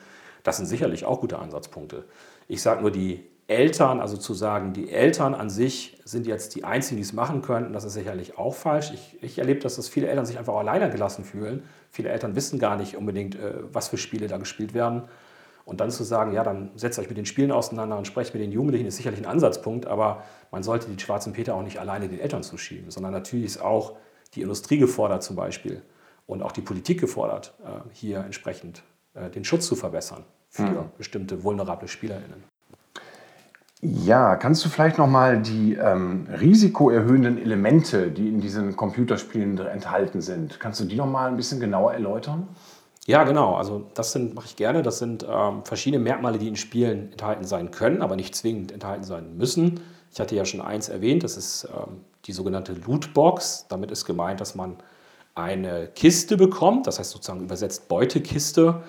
Das 0.42 0.58
sind 0.58 0.66
sicherlich 0.66 1.06
auch 1.06 1.22
gute 1.22 1.38
Ansatzpunkte. 1.38 2.06
Ich 2.48 2.64
sage 2.64 2.82
nur, 2.82 2.90
die 2.90 3.24
Eltern, 3.46 4.00
also 4.00 4.18
zu 4.18 4.34
sagen, 4.34 4.74
die 4.74 4.90
Eltern 4.90 5.36
an 5.36 5.52
sich 5.52 6.02
sind 6.04 6.26
jetzt 6.26 6.56
die 6.56 6.64
Einzigen, 6.64 6.98
die 6.98 7.04
es 7.04 7.14
machen 7.14 7.44
könnten, 7.44 7.74
das 7.74 7.84
ist 7.84 7.94
sicherlich 7.94 8.40
auch 8.40 8.56
falsch. 8.56 8.92
Ich, 8.92 9.18
ich 9.22 9.38
erlebe, 9.38 9.60
dass 9.60 9.76
das 9.76 9.88
viele 9.88 10.08
Eltern 10.08 10.26
sich 10.26 10.40
einfach 10.40 10.56
alleine 10.56 10.90
gelassen 10.90 11.24
fühlen. 11.24 11.62
Viele 11.92 12.10
Eltern 12.10 12.36
wissen 12.36 12.58
gar 12.58 12.78
nicht 12.78 12.98
unbedingt, 12.98 13.36
äh, 13.36 13.54
was 13.72 13.90
für 13.90 13.98
Spiele 13.98 14.26
da 14.26 14.38
gespielt 14.38 14.74
werden. 14.74 15.04
Und 15.66 15.82
dann 15.82 15.90
zu 15.90 16.04
sagen, 16.04 16.32
ja, 16.32 16.44
dann 16.44 16.70
setzt 16.76 17.00
euch 17.00 17.10
mit 17.10 17.18
den 17.18 17.26
Spielen 17.26 17.52
auseinander 17.52 17.98
und 17.98 18.06
sprecht 18.06 18.34
mit 18.36 18.44
den 18.44 18.52
Jugendlichen, 18.52 18.86
ist 18.86 18.98
sicherlich 18.98 19.20
ein 19.20 19.26
Ansatzpunkt, 19.26 19.88
aber 19.88 20.24
man 20.52 20.62
sollte 20.62 20.88
die 20.88 21.00
schwarzen 21.00 21.34
Peter 21.34 21.56
auch 21.56 21.64
nicht 21.64 21.80
alleine 21.80 22.08
den 22.08 22.20
Eltern 22.20 22.44
zuschieben, 22.44 22.92
sondern 22.92 23.12
natürlich 23.12 23.46
ist 23.46 23.62
auch 23.62 23.98
die 24.36 24.42
Industrie 24.42 24.78
gefordert 24.78 25.24
zum 25.24 25.36
Beispiel 25.36 25.82
und 26.28 26.44
auch 26.44 26.52
die 26.52 26.62
Politik 26.62 27.02
gefordert, 27.02 27.56
äh, 27.64 27.90
hier 27.92 28.20
entsprechend 28.20 28.84
äh, 29.16 29.30
den 29.32 29.44
Schutz 29.44 29.66
zu 29.66 29.76
verbessern 29.76 30.24
für 30.50 30.64
mhm. 30.64 30.90
bestimmte 30.98 31.44
vulnerable 31.44 31.88
SpielerInnen. 31.88 32.44
Ja, 33.82 34.36
kannst 34.36 34.64
du 34.66 34.70
vielleicht 34.70 34.98
nochmal 34.98 35.42
die 35.42 35.74
ähm, 35.74 36.28
risikoerhöhenden 36.40 37.38
Elemente, 37.38 38.10
die 38.10 38.30
in 38.30 38.40
diesen 38.40 38.76
Computerspielen 38.76 39.58
enthalten 39.60 40.22
sind, 40.22 40.60
kannst 40.60 40.80
du 40.80 40.86
die 40.86 40.96
nochmal 40.96 41.30
ein 41.30 41.38
bisschen 41.38 41.60
genauer 41.60 41.94
erläutern? 41.94 42.48
Ja, 43.08 43.24
genau. 43.24 43.56
Also 43.56 43.86
das 43.94 44.12
sind, 44.12 44.34
mache 44.34 44.48
ich 44.48 44.56
gerne. 44.56 44.82
Das 44.82 44.98
sind 44.98 45.26
ähm, 45.30 45.64
verschiedene 45.64 46.04
Merkmale, 46.04 46.40
die 46.40 46.48
in 46.48 46.56
Spielen 46.56 47.12
enthalten 47.12 47.44
sein 47.44 47.72
können, 47.72 48.02
aber 48.02 48.16
nicht 48.16 48.36
zwingend 48.36 48.72
enthalten 48.72 49.04
sein 49.04 49.38
müssen. 49.38 49.82
Ich 50.12 50.20
hatte 50.20 50.36
ja 50.36 50.46
schon 50.46 50.62
eins 50.62 50.90
erwähnt, 50.90 51.24
das 51.24 51.38
ist 51.38 51.66
ähm, 51.66 52.02
die 52.26 52.32
sogenannte 52.32 52.74
Lootbox. 52.74 53.68
Damit 53.70 53.92
ist 53.92 54.06
gemeint, 54.06 54.42
dass 54.42 54.56
man 54.56 54.78
eine 55.36 55.88
Kiste 55.88 56.38
bekommt, 56.38 56.88
das 56.88 56.98
heißt 56.98 57.12
sozusagen 57.12 57.42
übersetzt 57.42 57.90
Beutekiste. 57.90 58.82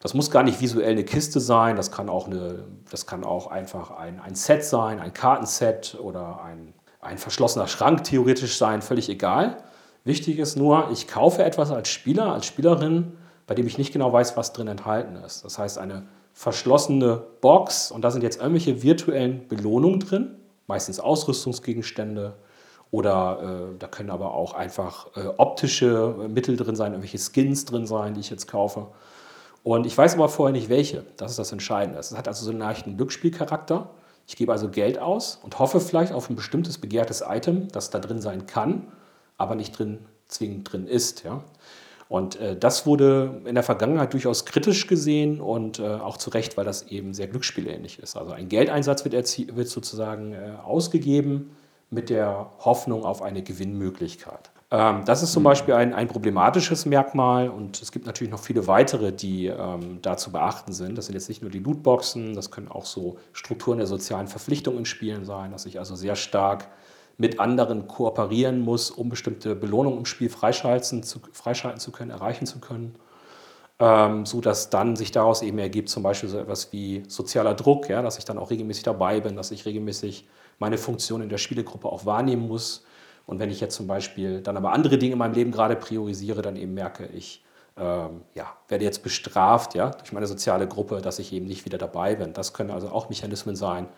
Das 0.00 0.14
muss 0.14 0.30
gar 0.30 0.42
nicht 0.42 0.60
visuell 0.62 0.92
eine 0.92 1.04
Kiste 1.04 1.40
sein, 1.40 1.76
das 1.76 1.92
kann 1.92 2.08
auch, 2.08 2.26
eine, 2.26 2.64
das 2.90 3.06
kann 3.06 3.22
auch 3.22 3.48
einfach 3.48 3.90
ein, 3.90 4.18
ein 4.18 4.34
Set 4.34 4.64
sein, 4.64 4.98
ein 4.98 5.12
Kartenset 5.12 5.98
oder 6.00 6.42
ein, 6.42 6.72
ein 7.02 7.18
verschlossener 7.18 7.68
Schrank 7.68 8.04
theoretisch 8.04 8.56
sein, 8.56 8.80
völlig 8.80 9.10
egal. 9.10 9.58
Wichtig 10.04 10.38
ist 10.38 10.56
nur, 10.56 10.88
ich 10.90 11.06
kaufe 11.06 11.44
etwas 11.44 11.70
als 11.70 11.90
Spieler, 11.90 12.32
als 12.32 12.46
Spielerin, 12.46 13.18
bei 13.50 13.56
dem 13.56 13.66
ich 13.66 13.78
nicht 13.78 13.92
genau 13.92 14.12
weiß, 14.12 14.36
was 14.36 14.52
drin 14.52 14.68
enthalten 14.68 15.16
ist. 15.16 15.44
Das 15.44 15.58
heißt, 15.58 15.76
eine 15.76 16.04
verschlossene 16.34 17.20
Box 17.40 17.90
und 17.90 18.02
da 18.02 18.12
sind 18.12 18.22
jetzt 18.22 18.38
irgendwelche 18.40 18.84
virtuellen 18.84 19.48
Belohnungen 19.48 19.98
drin, 19.98 20.36
meistens 20.68 21.00
Ausrüstungsgegenstände 21.00 22.34
oder 22.92 23.72
äh, 23.72 23.76
da 23.76 23.88
können 23.88 24.10
aber 24.10 24.34
auch 24.34 24.54
einfach 24.54 25.08
äh, 25.16 25.26
optische 25.36 26.28
Mittel 26.28 26.56
drin 26.56 26.76
sein, 26.76 26.92
irgendwelche 26.92 27.18
Skins 27.18 27.64
drin 27.64 27.88
sein, 27.88 28.14
die 28.14 28.20
ich 28.20 28.30
jetzt 28.30 28.46
kaufe. 28.46 28.86
Und 29.64 29.84
ich 29.84 29.98
weiß 29.98 30.14
aber 30.14 30.28
vorher 30.28 30.52
nicht 30.52 30.68
welche. 30.68 31.02
Das 31.16 31.32
ist 31.32 31.40
das 31.40 31.50
Entscheidende. 31.50 31.98
Es 31.98 32.16
hat 32.16 32.28
also 32.28 32.44
so 32.44 32.52
einen 32.52 32.60
leichten 32.60 32.96
Glücksspielcharakter. 32.96 33.90
Ich 34.28 34.36
gebe 34.36 34.52
also 34.52 34.68
Geld 34.68 35.00
aus 35.00 35.40
und 35.42 35.58
hoffe 35.58 35.80
vielleicht 35.80 36.12
auf 36.12 36.30
ein 36.30 36.36
bestimmtes 36.36 36.78
begehrtes 36.78 37.24
Item, 37.28 37.66
das 37.72 37.90
da 37.90 37.98
drin 37.98 38.20
sein 38.20 38.46
kann, 38.46 38.86
aber 39.38 39.56
nicht 39.56 39.76
drin 39.76 39.98
zwingend 40.28 40.72
drin 40.72 40.86
ist. 40.86 41.24
Ja? 41.24 41.42
Und 42.10 42.40
äh, 42.40 42.56
das 42.56 42.86
wurde 42.86 43.40
in 43.44 43.54
der 43.54 43.62
Vergangenheit 43.62 44.12
durchaus 44.12 44.44
kritisch 44.44 44.88
gesehen 44.88 45.40
und 45.40 45.78
äh, 45.78 45.84
auch 45.84 46.16
zu 46.16 46.30
Recht, 46.30 46.56
weil 46.56 46.64
das 46.64 46.88
eben 46.88 47.14
sehr 47.14 47.28
glücksspielähnlich 47.28 48.00
ist. 48.00 48.16
Also 48.16 48.32
ein 48.32 48.48
Geldeinsatz 48.48 49.04
wird, 49.04 49.14
wird 49.14 49.68
sozusagen 49.68 50.32
äh, 50.32 50.54
ausgegeben 50.64 51.52
mit 51.88 52.10
der 52.10 52.50
Hoffnung 52.58 53.04
auf 53.04 53.22
eine 53.22 53.44
Gewinnmöglichkeit. 53.44 54.50
Ähm, 54.72 55.04
das 55.04 55.22
ist 55.22 55.30
zum 55.30 55.44
Beispiel 55.44 55.74
ein, 55.74 55.94
ein 55.94 56.08
problematisches 56.08 56.84
Merkmal 56.84 57.48
und 57.48 57.80
es 57.80 57.92
gibt 57.92 58.06
natürlich 58.06 58.32
noch 58.32 58.40
viele 58.40 58.66
weitere, 58.66 59.12
die 59.12 59.46
ähm, 59.46 60.00
da 60.02 60.16
zu 60.16 60.32
beachten 60.32 60.72
sind. 60.72 60.98
Das 60.98 61.06
sind 61.06 61.14
jetzt 61.14 61.28
nicht 61.28 61.42
nur 61.42 61.50
die 61.52 61.60
Lootboxen, 61.60 62.34
das 62.34 62.50
können 62.50 62.66
auch 62.66 62.86
so 62.86 63.18
Strukturen 63.32 63.78
der 63.78 63.86
sozialen 63.86 64.26
Verpflichtung 64.26 64.78
in 64.78 64.84
Spielen 64.84 65.24
sein, 65.24 65.52
dass 65.52 65.64
ich 65.64 65.78
also 65.78 65.94
sehr 65.94 66.16
stark 66.16 66.66
mit 67.20 67.38
anderen 67.38 67.86
kooperieren 67.86 68.60
muss, 68.60 68.90
um 68.90 69.08
bestimmte 69.08 69.54
Belohnungen 69.54 70.00
im 70.00 70.06
Spiel 70.06 70.30
freischalten 70.30 71.02
zu, 71.02 71.20
freischalten 71.32 71.78
zu 71.78 71.92
können, 71.92 72.10
erreichen 72.10 72.46
zu 72.46 72.58
können. 72.60 72.96
Ähm, 73.78 74.26
so 74.26 74.40
dass 74.40 74.70
dann 74.70 74.96
sich 74.96 75.12
daraus 75.12 75.42
eben 75.42 75.58
ergibt, 75.58 75.88
zum 75.88 76.02
Beispiel 76.02 76.28
so 76.28 76.38
etwas 76.38 76.72
wie 76.72 77.02
sozialer 77.08 77.54
Druck, 77.54 77.88
ja, 77.88 78.02
dass 78.02 78.18
ich 78.18 78.24
dann 78.24 78.38
auch 78.38 78.50
regelmäßig 78.50 78.82
dabei 78.82 79.20
bin, 79.20 79.36
dass 79.36 79.50
ich 79.50 79.64
regelmäßig 79.66 80.26
meine 80.58 80.78
Funktion 80.78 81.22
in 81.22 81.28
der 81.28 81.38
Spielegruppe 81.38 81.88
auch 81.88 82.04
wahrnehmen 82.04 82.48
muss 82.48 82.84
und 83.30 83.38
wenn 83.38 83.50
ich 83.50 83.60
jetzt 83.60 83.76
zum 83.76 83.86
Beispiel 83.86 84.40
dann 84.40 84.56
aber 84.56 84.72
andere 84.72 84.98
Dinge 84.98 85.12
in 85.12 85.18
meinem 85.18 85.34
Leben 85.34 85.52
gerade 85.52 85.76
priorisiere, 85.76 86.42
dann 86.42 86.56
eben 86.56 86.74
merke 86.74 87.06
ich, 87.06 87.44
ähm, 87.76 88.22
ja, 88.34 88.56
werde 88.66 88.84
jetzt 88.84 89.04
bestraft 89.04 89.76
ja, 89.76 89.90
durch 89.90 90.12
meine 90.12 90.26
soziale 90.26 90.66
Gruppe, 90.66 91.00
dass 91.00 91.20
ich 91.20 91.32
eben 91.32 91.46
nicht 91.46 91.64
wieder 91.64 91.78
dabei 91.78 92.16
bin. 92.16 92.32
Das 92.32 92.52
können 92.54 92.70
also 92.70 92.88
auch 92.88 93.08
Mechanismen 93.08 93.54
sein, 93.54 93.88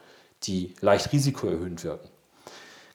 die 0.42 0.74
leicht 0.80 1.12
risikoerhöhend 1.12 1.82
wirken. 1.82 2.10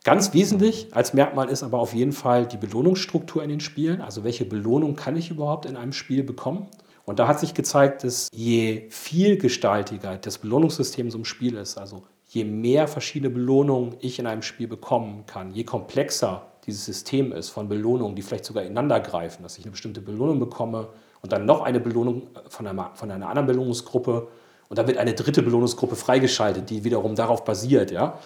Ganz 0.03 0.33
wesentlich 0.33 0.87
als 0.91 1.13
Merkmal 1.13 1.49
ist 1.49 1.63
aber 1.63 1.79
auf 1.79 1.93
jeden 1.93 2.13
Fall 2.13 2.45
die 2.45 2.57
Belohnungsstruktur 2.57 3.43
in 3.43 3.49
den 3.49 3.59
Spielen. 3.59 4.01
Also 4.01 4.23
welche 4.23 4.45
Belohnung 4.45 4.95
kann 4.95 5.15
ich 5.17 5.29
überhaupt 5.29 5.65
in 5.65 5.75
einem 5.75 5.93
Spiel 5.93 6.23
bekommen? 6.23 6.67
Und 7.05 7.19
da 7.19 7.27
hat 7.27 7.39
sich 7.39 7.53
gezeigt, 7.53 8.03
dass 8.03 8.29
je 8.33 8.87
vielgestaltiger 8.89 10.17
das 10.17 10.37
Belohnungssystem 10.39 11.09
so 11.09 11.17
im 11.17 11.25
Spiel 11.25 11.55
ist, 11.55 11.77
also 11.77 12.03
je 12.25 12.43
mehr 12.43 12.87
verschiedene 12.87 13.29
Belohnungen 13.29 13.95
ich 14.01 14.19
in 14.19 14.27
einem 14.27 14.41
Spiel 14.41 14.67
bekommen 14.67 15.23
kann, 15.25 15.51
je 15.51 15.63
komplexer 15.63 16.47
dieses 16.65 16.83
System 16.83 17.31
ist 17.31 17.49
von 17.49 17.69
Belohnungen, 17.69 18.15
die 18.15 18.21
vielleicht 18.21 18.43
sogar 18.43 18.63
ineinander 18.63 18.99
greifen, 18.99 19.43
dass 19.43 19.57
ich 19.57 19.63
eine 19.63 19.71
bestimmte 19.71 20.01
Belohnung 20.01 20.39
bekomme 20.39 20.89
und 21.21 21.31
dann 21.31 21.45
noch 21.45 21.61
eine 21.61 21.79
Belohnung 21.79 22.27
von 22.49 22.67
einer, 22.67 22.91
von 22.93 23.09
einer 23.09 23.29
anderen 23.29 23.47
Belohnungsgruppe 23.47 24.27
und 24.67 24.77
dann 24.77 24.87
wird 24.87 24.97
eine 24.97 25.13
dritte 25.13 25.41
Belohnungsgruppe 25.41 25.95
freigeschaltet, 25.95 26.69
die 26.69 26.83
wiederum 26.83 27.15
darauf 27.15 27.45
basiert. 27.45 27.89
Ja? 27.91 28.19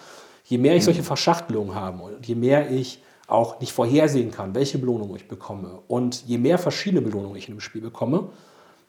Je 0.44 0.58
mehr 0.58 0.76
ich 0.76 0.84
solche 0.84 1.02
Verschachtelungen 1.02 1.74
habe 1.74 2.02
und 2.02 2.26
je 2.26 2.34
mehr 2.34 2.70
ich 2.70 3.02
auch 3.26 3.60
nicht 3.60 3.72
vorhersehen 3.72 4.30
kann, 4.30 4.54
welche 4.54 4.78
Belohnung 4.78 5.14
ich 5.16 5.28
bekomme 5.28 5.80
und 5.88 6.24
je 6.26 6.38
mehr 6.38 6.58
verschiedene 6.58 7.02
Belohnungen 7.02 7.36
ich 7.36 7.48
in 7.48 7.54
einem 7.54 7.60
Spiel 7.60 7.80
bekomme, 7.80 8.28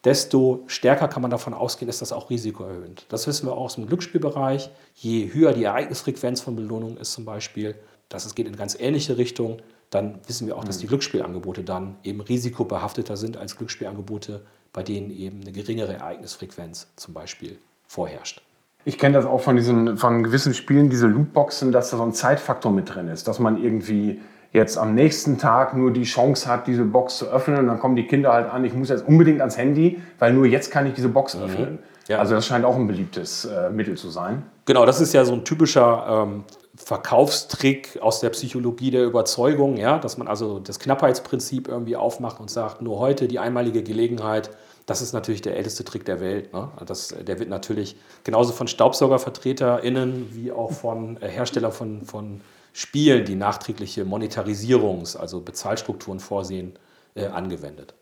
desto 0.04 0.64
stärker 0.68 1.08
kann 1.08 1.22
man 1.22 1.32
davon 1.32 1.54
ausgehen, 1.54 1.90
ist 1.90 2.02
das 2.02 2.12
auch 2.12 2.30
risikoerhöhend. 2.30 3.06
Das 3.10 3.26
wissen 3.28 3.48
wir 3.48 3.54
auch 3.54 3.66
aus 3.66 3.76
dem 3.76 3.88
Glücksspielbereich. 3.88 4.70
Je 4.96 5.34
höher 5.34 5.54
die 5.54 5.64
Ereignisfrequenz 5.64 6.42
von 6.42 6.56
Belohnungen 6.56 6.98
ist 6.98 7.14
zum 7.14 7.26
Beispiel, 7.26 7.76
dass 8.10 8.26
es 8.26 8.36
geht 8.36 8.48
in 8.48 8.56
ganz 8.56 8.76
ähnliche 8.78 9.18
Richtung, 9.18 9.62
dann 9.90 10.20
wissen 10.28 10.48
wir 10.48 10.58
auch, 10.58 10.66
dass 10.66 10.80
die 10.80 10.86
mhm. 10.86 10.90
Glücksspielangebote 10.90 11.64
dann 11.64 11.98
eben 12.04 12.20
risikobehafteter 12.20 13.16
sind 13.16 13.38
als 13.38 13.56
Glücksspielangebote, 13.56 14.42
bei 14.74 14.84
denen 14.84 15.12
eben 15.12 15.42
eine 15.42 15.52
geringere 15.52 15.94
Ereignisfrequenz 15.94 16.88
zum 16.96 17.14
Beispiel 17.14 17.58
vorherrscht. 17.88 18.42
Ich 18.86 18.98
kenne 18.98 19.16
das 19.16 19.26
auch 19.26 19.42
von 19.42 19.56
diesen 19.56 19.98
von 19.98 20.24
gewissen 20.24 20.54
Spielen, 20.54 20.90
diese 20.90 21.08
Lootboxen, 21.08 21.72
dass 21.72 21.90
da 21.90 21.98
so 21.98 22.04
ein 22.04 22.14
Zeitfaktor 22.14 22.72
mit 22.72 22.94
drin 22.94 23.08
ist, 23.08 23.28
dass 23.28 23.40
man 23.40 23.62
irgendwie 23.62 24.20
jetzt 24.52 24.78
am 24.78 24.94
nächsten 24.94 25.38
Tag 25.38 25.76
nur 25.76 25.92
die 25.92 26.04
Chance 26.04 26.48
hat, 26.48 26.68
diese 26.68 26.84
Box 26.84 27.18
zu 27.18 27.26
öffnen. 27.26 27.58
Und 27.60 27.68
dann 27.68 27.80
kommen 27.80 27.96
die 27.96 28.06
Kinder 28.06 28.32
halt 28.32 28.50
an, 28.50 28.64
ich 28.64 28.74
muss 28.74 28.90
jetzt 28.90 29.08
unbedingt 29.08 29.40
ans 29.40 29.58
Handy, 29.58 30.02
weil 30.20 30.34
nur 30.34 30.46
jetzt 30.46 30.70
kann 30.72 30.86
ich 30.86 30.94
diese 30.94 31.10
Box 31.10 31.36
mhm. 31.36 31.44
öffnen. 31.44 31.80
Ja. 32.08 32.20
Also 32.20 32.36
das 32.36 32.46
scheint 32.46 32.66
auch 32.66 32.76
ein 32.76 32.86
beliebtes 32.86 33.46
äh, 33.46 33.70
Mittel 33.70 33.96
zu 33.96 34.10
sein. 34.10 34.44
Genau, 34.66 34.86
das 34.86 35.02
ist 35.02 35.14
ja 35.14 35.26
so 35.26 35.34
ein 35.34 35.44
typischer 35.44 36.26
ähm, 36.28 36.44
Verkaufstrick 36.76 38.00
aus 38.02 38.20
der 38.20 38.30
Psychologie 38.30 38.92
der 38.92 39.06
Überzeugung, 39.06 39.78
ja, 39.78 39.98
dass 40.00 40.18
man 40.18 40.28
also 40.28 40.60
das 40.60 40.80
Knappheitsprinzip 40.80 41.68
irgendwie 41.68 41.96
aufmacht 41.96 42.40
und 42.40 42.50
sagt, 42.50 42.82
nur 42.82 43.00
heute 43.00 43.28
die 43.28 43.40
einmalige 43.40 43.84
Gelegenheit, 43.84 44.52
das 44.86 45.02
ist 45.02 45.14
natürlich 45.14 45.42
der 45.42 45.56
älteste 45.56 45.84
Trick 45.84 46.06
der 46.06 46.20
Welt. 46.20 46.54
Ne? 46.54 46.70
Das, 46.86 47.10
der 47.10 47.40
wird 47.40 47.50
natürlich 47.50 47.96
genauso 48.24 48.54
von 48.54 48.68
StaubsaugervertreterInnen 48.68 50.30
wie 50.34 50.52
auch 50.52 50.72
von 50.72 51.18
äh, 51.22 51.28
Herstellern 51.28 51.72
von, 51.72 52.04
von 52.04 52.42
Spielen, 52.74 53.26
die 53.26 53.36
nachträgliche 53.36 54.04
Monetarisierungs-, 54.04 55.16
also 55.16 55.42
Bezahlstrukturen 55.42 56.20
vorsehen, 56.20 56.74
äh, 57.16 57.28
angewendet. 57.28 57.94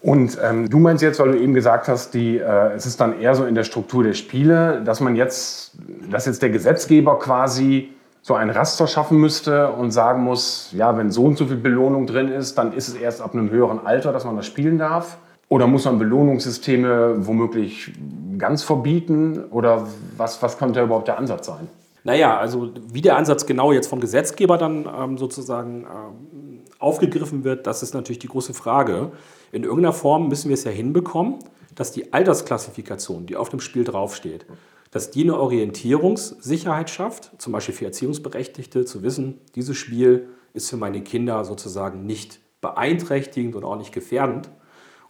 Und 0.00 0.36
ähm, 0.42 0.68
du 0.68 0.78
meinst 0.78 1.02
jetzt, 1.02 1.20
weil 1.20 1.32
du 1.32 1.38
eben 1.38 1.54
gesagt 1.54 1.86
hast, 1.86 2.12
die, 2.14 2.38
äh, 2.38 2.72
es 2.72 2.86
ist 2.86 3.00
dann 3.00 3.20
eher 3.20 3.34
so 3.34 3.44
in 3.44 3.54
der 3.54 3.64
Struktur 3.64 4.02
der 4.02 4.14
Spiele, 4.14 4.82
dass 4.84 5.00
man 5.00 5.14
jetzt, 5.14 5.72
dass 6.10 6.26
jetzt 6.26 6.42
der 6.42 6.50
Gesetzgeber 6.50 7.18
quasi 7.18 7.92
so 8.20 8.34
ein 8.34 8.50
Raster 8.50 8.86
schaffen 8.86 9.18
müsste 9.18 9.70
und 9.70 9.90
sagen 9.92 10.22
muss, 10.22 10.70
ja, 10.72 10.96
wenn 10.96 11.10
so 11.10 11.24
und 11.24 11.38
so 11.38 11.46
viel 11.46 11.56
Belohnung 11.56 12.06
drin 12.06 12.28
ist, 12.28 12.56
dann 12.56 12.72
ist 12.72 12.88
es 12.88 12.94
erst 12.94 13.20
ab 13.20 13.34
einem 13.34 13.50
höheren 13.50 13.84
Alter, 13.84 14.12
dass 14.12 14.24
man 14.24 14.36
das 14.36 14.46
spielen 14.46 14.78
darf. 14.78 15.18
Oder 15.52 15.66
muss 15.66 15.84
man 15.84 15.98
Belohnungssysteme 15.98 17.26
womöglich 17.26 17.92
ganz 18.38 18.62
verbieten? 18.62 19.44
Oder 19.50 19.86
was, 20.16 20.42
was 20.42 20.56
könnte 20.56 20.80
überhaupt 20.80 21.08
der 21.08 21.18
Ansatz 21.18 21.44
sein? 21.44 21.68
Naja, 22.04 22.38
also 22.38 22.70
wie 22.90 23.02
der 23.02 23.18
Ansatz 23.18 23.44
genau 23.44 23.70
jetzt 23.70 23.88
vom 23.88 24.00
Gesetzgeber 24.00 24.56
dann 24.56 24.88
ähm, 24.98 25.18
sozusagen 25.18 25.82
ähm, 25.82 26.60
aufgegriffen 26.78 27.44
wird, 27.44 27.66
das 27.66 27.82
ist 27.82 27.92
natürlich 27.92 28.18
die 28.18 28.28
große 28.28 28.54
Frage. 28.54 29.12
In 29.52 29.64
irgendeiner 29.64 29.92
Form 29.92 30.28
müssen 30.28 30.48
wir 30.48 30.54
es 30.54 30.64
ja 30.64 30.70
hinbekommen, 30.70 31.40
dass 31.74 31.92
die 31.92 32.14
Altersklassifikation, 32.14 33.26
die 33.26 33.36
auf 33.36 33.50
dem 33.50 33.60
Spiel 33.60 33.84
draufsteht, 33.84 34.46
dass 34.90 35.10
die 35.10 35.24
eine 35.24 35.38
Orientierungssicherheit 35.38 36.88
schafft, 36.88 37.30
zum 37.36 37.52
Beispiel 37.52 37.74
für 37.74 37.84
Erziehungsberechtigte, 37.84 38.86
zu 38.86 39.02
wissen, 39.02 39.38
dieses 39.54 39.76
Spiel 39.76 40.30
ist 40.54 40.70
für 40.70 40.78
meine 40.78 41.02
Kinder 41.02 41.44
sozusagen 41.44 42.06
nicht 42.06 42.40
beeinträchtigend 42.62 43.54
und 43.54 43.64
auch 43.64 43.76
nicht 43.76 43.92
gefährdend. 43.92 44.48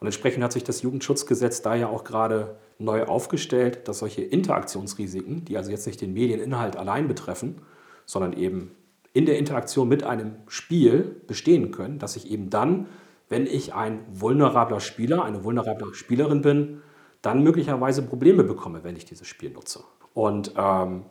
Und 0.02 0.08
entsprechend 0.08 0.42
hat 0.42 0.52
sich 0.52 0.64
das 0.64 0.82
Jugendschutzgesetz 0.82 1.62
da 1.62 1.76
ja 1.76 1.86
auch 1.86 2.02
gerade 2.02 2.56
neu 2.80 3.04
aufgestellt, 3.04 3.86
dass 3.86 4.00
solche 4.00 4.22
Interaktionsrisiken, 4.22 5.44
die 5.44 5.56
also 5.56 5.70
jetzt 5.70 5.86
nicht 5.86 6.00
den 6.00 6.12
Medieninhalt 6.12 6.74
allein 6.74 7.06
betreffen, 7.06 7.62
sondern 8.04 8.32
eben 8.32 8.72
in 9.12 9.26
der 9.26 9.38
Interaktion 9.38 9.88
mit 9.88 10.02
einem 10.02 10.38
Spiel 10.48 11.22
bestehen 11.28 11.70
können, 11.70 12.00
dass 12.00 12.16
ich 12.16 12.28
eben 12.32 12.50
dann, 12.50 12.88
wenn 13.28 13.46
ich 13.46 13.74
ein 13.74 14.00
vulnerabler 14.10 14.80
Spieler, 14.80 15.24
eine 15.24 15.44
vulnerable 15.44 15.94
Spielerin 15.94 16.42
bin, 16.42 16.82
dann 17.20 17.44
möglicherweise 17.44 18.02
Probleme 18.02 18.42
bekomme, 18.42 18.82
wenn 18.82 18.96
ich 18.96 19.04
dieses 19.04 19.28
Spiel 19.28 19.50
nutze. 19.50 19.84
Und 20.14 20.54
ähm, 20.56 21.04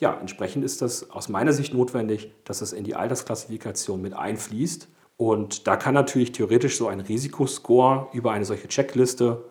ja, 0.00 0.20
entsprechend 0.20 0.66
ist 0.66 0.82
das 0.82 1.10
aus 1.10 1.30
meiner 1.30 1.54
Sicht 1.54 1.72
notwendig, 1.72 2.30
dass 2.44 2.60
es 2.60 2.74
in 2.74 2.84
die 2.84 2.94
Altersklassifikation 2.94 4.02
mit 4.02 4.12
einfließt. 4.12 4.88
Und 5.24 5.66
da 5.66 5.76
kann 5.76 5.94
natürlich 5.94 6.32
theoretisch 6.32 6.76
so 6.76 6.86
ein 6.86 7.00
Risikoscore 7.00 8.08
über 8.12 8.32
eine 8.32 8.44
solche 8.44 8.68
Checkliste 8.68 9.42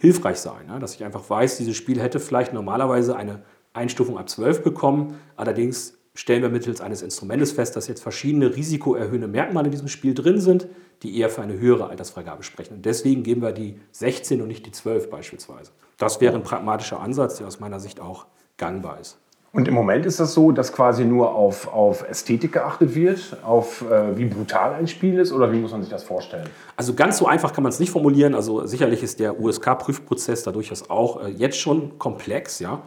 hilfreich 0.00 0.38
sein. 0.38 0.66
Ne? 0.66 0.80
Dass 0.80 0.96
ich 0.96 1.04
einfach 1.04 1.30
weiß, 1.30 1.58
dieses 1.58 1.76
Spiel 1.76 2.00
hätte 2.00 2.18
vielleicht 2.18 2.52
normalerweise 2.52 3.14
eine 3.14 3.44
Einstufung 3.72 4.18
ab 4.18 4.28
12 4.28 4.64
bekommen. 4.64 5.20
Allerdings 5.36 5.96
stellen 6.16 6.42
wir 6.42 6.48
mittels 6.48 6.80
eines 6.80 7.02
Instrumentes 7.02 7.52
fest, 7.52 7.76
dass 7.76 7.86
jetzt 7.86 8.02
verschiedene 8.02 8.56
risikoerhöhende 8.56 9.28
Merkmale 9.28 9.66
in 9.66 9.70
diesem 9.70 9.86
Spiel 9.86 10.12
drin 10.12 10.40
sind, 10.40 10.66
die 11.04 11.16
eher 11.16 11.30
für 11.30 11.42
eine 11.42 11.56
höhere 11.56 11.86
Altersfreigabe 11.86 12.42
sprechen. 12.42 12.74
Und 12.74 12.84
deswegen 12.84 13.22
geben 13.22 13.42
wir 13.42 13.52
die 13.52 13.78
16 13.92 14.42
und 14.42 14.48
nicht 14.48 14.66
die 14.66 14.72
12 14.72 15.08
beispielsweise. 15.08 15.70
Das 15.98 16.20
wäre 16.20 16.34
ein 16.34 16.42
pragmatischer 16.42 16.98
Ansatz, 16.98 17.36
der 17.36 17.46
aus 17.46 17.60
meiner 17.60 17.78
Sicht 17.78 18.00
auch 18.00 18.26
gangbar 18.56 18.98
ist. 18.98 19.21
Und 19.54 19.68
im 19.68 19.74
Moment 19.74 20.06
ist 20.06 20.18
das 20.18 20.32
so, 20.32 20.50
dass 20.50 20.72
quasi 20.72 21.04
nur 21.04 21.34
auf, 21.34 21.68
auf 21.68 22.08
Ästhetik 22.08 22.52
geachtet 22.52 22.94
wird, 22.94 23.36
auf 23.44 23.82
äh, 23.82 24.16
wie 24.16 24.24
brutal 24.24 24.72
ein 24.72 24.88
Spiel 24.88 25.18
ist 25.18 25.30
oder 25.30 25.52
wie 25.52 25.58
muss 25.58 25.72
man 25.72 25.82
sich 25.82 25.90
das 25.90 26.04
vorstellen? 26.04 26.48
Also 26.74 26.94
ganz 26.94 27.18
so 27.18 27.26
einfach 27.26 27.52
kann 27.52 27.62
man 27.62 27.70
es 27.70 27.78
nicht 27.78 27.90
formulieren. 27.90 28.34
Also 28.34 28.66
sicherlich 28.66 29.02
ist 29.02 29.20
der 29.20 29.38
USK-Prüfprozess 29.38 30.42
da 30.42 30.52
durchaus 30.52 30.88
auch 30.88 31.22
äh, 31.22 31.28
jetzt 31.28 31.58
schon 31.58 31.98
komplex. 31.98 32.60
Ja? 32.60 32.80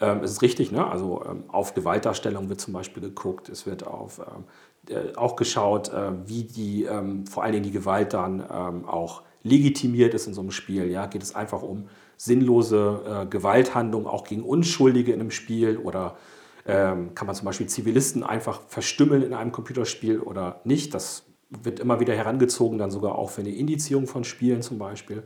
Ähm, 0.00 0.24
es 0.24 0.32
ist 0.32 0.42
richtig, 0.42 0.72
ne? 0.72 0.84
also 0.90 1.22
ähm, 1.24 1.44
auf 1.46 1.74
Gewaltdarstellung 1.74 2.48
wird 2.48 2.60
zum 2.60 2.74
Beispiel 2.74 3.00
geguckt, 3.00 3.48
es 3.48 3.64
wird 3.64 3.86
auf, 3.86 4.18
ähm, 4.18 4.92
äh, 4.92 5.14
auch 5.14 5.36
geschaut, 5.36 5.92
äh, 5.92 6.10
wie 6.26 6.42
die, 6.42 6.82
ähm, 6.82 7.28
vor 7.28 7.44
allen 7.44 7.52
Dingen 7.52 7.64
die 7.64 7.70
Gewalt 7.70 8.12
dann 8.12 8.42
ähm, 8.52 8.88
auch 8.88 9.22
legitimiert 9.44 10.14
ist 10.14 10.26
in 10.26 10.34
so 10.34 10.40
einem 10.40 10.50
Spiel. 10.50 10.90
Ja? 10.90 11.06
Geht 11.06 11.22
es 11.22 11.36
einfach 11.36 11.62
um 11.62 11.88
sinnlose 12.18 13.00
äh, 13.06 13.26
Gewalthandlungen 13.26 14.06
auch 14.06 14.24
gegen 14.24 14.42
Unschuldige 14.42 15.12
in 15.12 15.20
einem 15.20 15.30
Spiel 15.30 15.78
oder 15.78 16.18
ähm, 16.66 17.14
kann 17.14 17.26
man 17.26 17.34
zum 17.34 17.46
Beispiel 17.46 17.66
Zivilisten 17.66 18.22
einfach 18.22 18.60
verstümmeln 18.68 19.22
in 19.22 19.32
einem 19.32 19.52
Computerspiel 19.52 20.20
oder 20.20 20.60
nicht? 20.64 20.92
Das 20.92 21.24
wird 21.48 21.80
immer 21.80 21.98
wieder 22.00 22.14
herangezogen, 22.14 22.76
dann 22.76 22.90
sogar 22.90 23.14
auch 23.14 23.30
für 23.30 23.40
eine 23.40 23.54
Indizierung 23.54 24.06
von 24.06 24.24
Spielen 24.24 24.60
zum 24.60 24.78
Beispiel. 24.78 25.22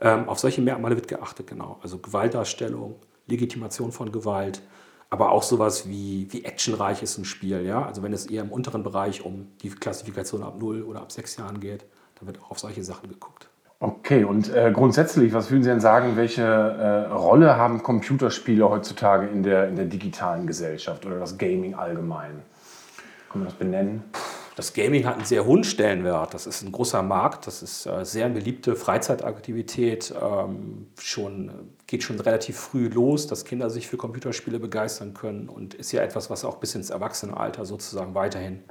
auf 0.00 0.40
solche 0.40 0.62
Merkmale 0.62 0.96
wird 0.96 1.06
geachtet, 1.06 1.46
genau. 1.46 1.78
Also 1.80 1.98
Gewaltdarstellung, 1.98 2.96
Legitimation 3.28 3.92
von 3.92 4.10
Gewalt, 4.10 4.62
aber 5.10 5.32
auch 5.32 5.42
sowas 5.42 5.88
wie, 5.88 6.28
wie 6.30 6.44
actionreich 6.44 7.02
ist 7.02 7.18
ein 7.18 7.24
Spiel. 7.24 7.64
Ja? 7.64 7.84
Also 7.84 8.02
wenn 8.02 8.12
es 8.12 8.26
eher 8.26 8.42
im 8.42 8.52
unteren 8.52 8.84
Bereich 8.84 9.24
um 9.24 9.48
die 9.60 9.70
Klassifikation 9.70 10.44
ab 10.44 10.58
0 10.60 10.84
oder 10.84 11.00
ab 11.00 11.10
6 11.10 11.36
Jahren 11.36 11.60
geht, 11.60 11.84
dann 12.14 12.28
wird 12.28 12.40
auch 12.40 12.52
auf 12.52 12.60
solche 12.60 12.84
Sachen 12.84 13.08
geguckt. 13.08 13.49
Okay, 13.82 14.24
und 14.24 14.54
äh, 14.54 14.70
grundsätzlich, 14.74 15.32
was 15.32 15.50
würden 15.50 15.62
Sie 15.62 15.70
denn 15.70 15.80
sagen, 15.80 16.14
welche 16.14 16.42
äh, 16.42 17.06
Rolle 17.10 17.56
haben 17.56 17.82
Computerspiele 17.82 18.68
heutzutage 18.68 19.26
in 19.28 19.42
der, 19.42 19.68
in 19.68 19.76
der 19.76 19.86
digitalen 19.86 20.46
Gesellschaft 20.46 21.06
oder 21.06 21.18
das 21.18 21.38
Gaming 21.38 21.74
allgemein? 21.74 22.42
Kann 23.30 23.40
man 23.40 23.44
das 23.48 23.54
benennen? 23.54 24.04
Das 24.54 24.74
Gaming 24.74 25.06
hat 25.06 25.14
einen 25.14 25.24
sehr 25.24 25.46
hohen 25.46 25.64
Stellenwert. 25.64 26.34
Das 26.34 26.46
ist 26.46 26.60
ein 26.60 26.72
großer 26.72 27.02
Markt, 27.02 27.46
das 27.46 27.62
ist 27.62 27.86
äh, 27.86 28.04
sehr 28.04 28.28
beliebte 28.28 28.76
Freizeitaktivität. 28.76 30.12
Ähm, 30.20 30.88
schon, 30.98 31.50
geht 31.86 32.02
schon 32.02 32.20
relativ 32.20 32.58
früh 32.58 32.88
los, 32.88 33.28
dass 33.28 33.46
Kinder 33.46 33.70
sich 33.70 33.88
für 33.88 33.96
Computerspiele 33.96 34.58
begeistern 34.58 35.14
können 35.14 35.48
und 35.48 35.72
ist 35.72 35.90
ja 35.92 36.02
etwas, 36.02 36.28
was 36.28 36.44
auch 36.44 36.56
bis 36.56 36.74
ins 36.74 36.90
Erwachsenenalter 36.90 37.64
sozusagen 37.64 38.14
weiterhin 38.14 38.62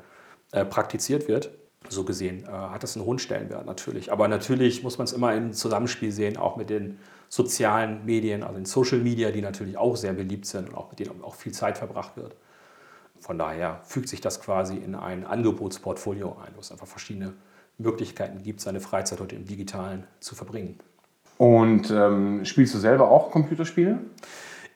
äh, 0.51 0.65
praktiziert 0.65 1.27
wird. 1.27 1.49
So 1.87 2.03
gesehen 2.03 2.43
äh, 2.43 2.51
hat 2.51 2.83
das 2.83 2.95
einen 2.95 3.05
hohen 3.05 3.19
Stellenwert 3.19 3.65
natürlich. 3.65 4.11
Aber 4.11 4.27
natürlich 4.27 4.83
muss 4.83 4.97
man 4.97 5.05
es 5.05 5.13
immer 5.13 5.33
im 5.33 5.53
Zusammenspiel 5.53 6.11
sehen, 6.11 6.37
auch 6.37 6.57
mit 6.57 6.69
den 6.69 6.99
sozialen 7.29 8.05
Medien, 8.05 8.43
also 8.43 8.55
den 8.55 8.65
Social 8.65 8.99
Media, 8.99 9.31
die 9.31 9.41
natürlich 9.41 9.77
auch 9.77 9.95
sehr 9.95 10.13
beliebt 10.13 10.45
sind 10.45 10.69
und 10.69 10.75
auch 10.75 10.89
mit 10.89 10.99
denen 10.99 11.23
auch 11.23 11.35
viel 11.35 11.53
Zeit 11.53 11.77
verbracht 11.77 12.17
wird. 12.17 12.35
Von 13.19 13.37
daher 13.37 13.81
fügt 13.83 14.09
sich 14.09 14.21
das 14.21 14.41
quasi 14.41 14.77
in 14.77 14.95
ein 14.95 15.25
Angebotsportfolio 15.25 16.37
ein, 16.45 16.53
wo 16.55 16.59
es 16.59 16.71
einfach 16.71 16.87
verschiedene 16.87 17.33
Möglichkeiten 17.77 18.43
gibt, 18.43 18.61
seine 18.61 18.81
Freizeit 18.81 19.19
heute 19.19 19.35
im 19.35 19.45
Digitalen 19.45 20.05
zu 20.19 20.35
verbringen. 20.35 20.79
Und 21.37 21.89
ähm, 21.91 22.43
spielst 22.43 22.73
du 22.73 22.79
selber 22.79 23.09
auch 23.09 23.31
Computerspiele? 23.31 23.99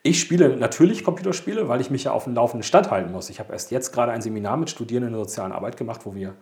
Ich 0.02 0.20
spiele 0.20 0.56
natürlich 0.56 1.04
Computerspiele, 1.04 1.68
weil 1.68 1.80
ich 1.80 1.90
mich 1.90 2.04
ja 2.04 2.12
auf 2.12 2.24
dem 2.24 2.34
laufenden 2.34 2.62
Stand 2.62 2.90
halten 2.90 3.12
muss. 3.12 3.30
Ich 3.30 3.40
habe 3.40 3.52
erst 3.52 3.70
jetzt 3.70 3.92
gerade 3.92 4.12
ein 4.12 4.22
Seminar 4.22 4.56
mit 4.56 4.70
Studierenden 4.70 5.12
in 5.12 5.18
der 5.18 5.24
sozialen 5.26 5.52
Arbeit 5.52 5.76
gemacht, 5.76 6.02
wo 6.04 6.14
wir 6.14 6.34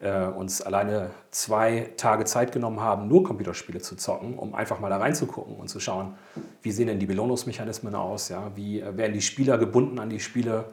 äh, 0.00 0.26
uns 0.26 0.62
alleine 0.62 1.10
zwei 1.30 1.90
Tage 1.96 2.24
Zeit 2.24 2.52
genommen 2.52 2.80
haben, 2.80 3.08
nur 3.08 3.24
Computerspiele 3.24 3.80
zu 3.80 3.96
zocken, 3.96 4.38
um 4.38 4.54
einfach 4.54 4.78
mal 4.80 4.90
da 4.90 4.98
reinzugucken 4.98 5.56
und 5.56 5.68
zu 5.68 5.80
schauen, 5.80 6.14
wie 6.62 6.70
sehen 6.70 6.86
denn 6.86 6.98
die 7.00 7.06
Belohnungsmechanismen 7.06 7.94
aus, 7.94 8.28
ja? 8.28 8.52
wie 8.54 8.80
äh, 8.80 8.96
werden 8.96 9.12
die 9.12 9.22
Spieler 9.22 9.58
gebunden 9.58 9.98
an 9.98 10.10
die 10.10 10.20
Spiele, 10.20 10.66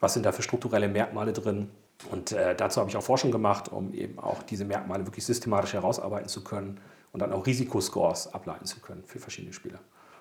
was 0.00 0.14
sind 0.14 0.26
da 0.26 0.32
für 0.32 0.42
strukturelle 0.42 0.88
Merkmale 0.88 1.32
drin. 1.32 1.70
Und 2.10 2.32
äh, 2.32 2.54
dazu 2.54 2.80
habe 2.80 2.90
ich 2.90 2.96
auch 2.96 3.02
Forschung 3.02 3.30
gemacht, 3.30 3.72
um 3.72 3.94
eben 3.94 4.18
auch 4.18 4.42
diese 4.42 4.64
Merkmale 4.64 5.06
wirklich 5.06 5.24
systematisch 5.24 5.72
herausarbeiten 5.72 6.28
zu 6.28 6.44
können 6.44 6.78
und 7.12 7.20
dann 7.20 7.32
auch 7.32 7.46
Risikoscores 7.46 8.34
ableiten 8.34 8.66
zu 8.66 8.80
können 8.80 9.02
für 9.06 9.18
verschiedene 9.18 9.54
Spiele. 9.54 9.78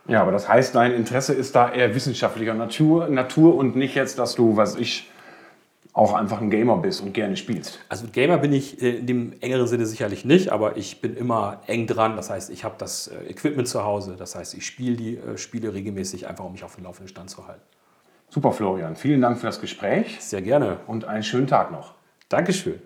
Ja, 0.08 0.22
aber 0.22 0.32
das 0.32 0.48
heißt, 0.48 0.76
dein 0.76 0.94
Interesse 0.94 1.34
ist 1.34 1.56
da 1.56 1.72
eher 1.74 1.94
wissenschaftlicher 1.96 2.54
Natur, 2.54 3.10
Natur 3.10 3.56
und 3.56 3.76
nicht 3.76 3.96
jetzt, 3.96 4.20
dass 4.20 4.36
du, 4.36 4.56
was 4.56 4.76
ich, 4.76 5.10
auch 5.96 6.14
einfach 6.14 6.42
ein 6.42 6.50
Gamer 6.50 6.76
bist 6.78 7.02
und 7.02 7.14
gerne 7.14 7.38
spielst. 7.38 7.80
Also 7.88 8.06
Gamer 8.12 8.38
bin 8.38 8.52
ich 8.52 8.82
äh, 8.82 8.98
in 8.98 9.08
dem 9.08 9.34
engeren 9.40 9.66
Sinne 9.66 9.86
sicherlich 9.86 10.26
nicht, 10.26 10.50
aber 10.50 10.76
ich 10.76 11.00
bin 11.00 11.16
immer 11.16 11.62
eng 11.68 11.88
dran. 11.88 12.18
Das 12.18 12.30
heißt, 12.30 12.50
ich 12.50 12.66
habe 12.66 12.76
das 12.78 13.08
äh, 13.08 13.30
Equipment 13.30 13.68
zu 13.70 13.86
Hause. 13.86 14.18
Das 14.18 14.36
heißt, 14.36 14.54
ich 14.56 14.66
spiele 14.66 14.98
die 14.98 15.16
äh, 15.16 15.38
Spiele 15.38 15.74
regelmäßig, 15.74 16.28
einfach 16.28 16.44
um 16.44 16.52
mich 16.52 16.66
auf 16.66 16.76
dem 16.76 16.84
laufenden 16.84 17.08
Stand 17.08 17.30
zu 17.30 17.48
halten. 17.48 17.62
Super, 18.30 18.52
Florian. 18.52 18.98
Vielen 18.98 19.22
Dank 19.22 19.40
für 19.40 19.46
das 19.46 19.62
Gespräch. 19.62 20.18
Sehr 20.20 20.42
gerne. 20.42 20.80
Und 20.86 21.06
einen 21.06 21.24
schönen 21.24 21.48
Tag 21.48 21.72
noch. 21.72 21.94
Dankeschön. 22.28 22.82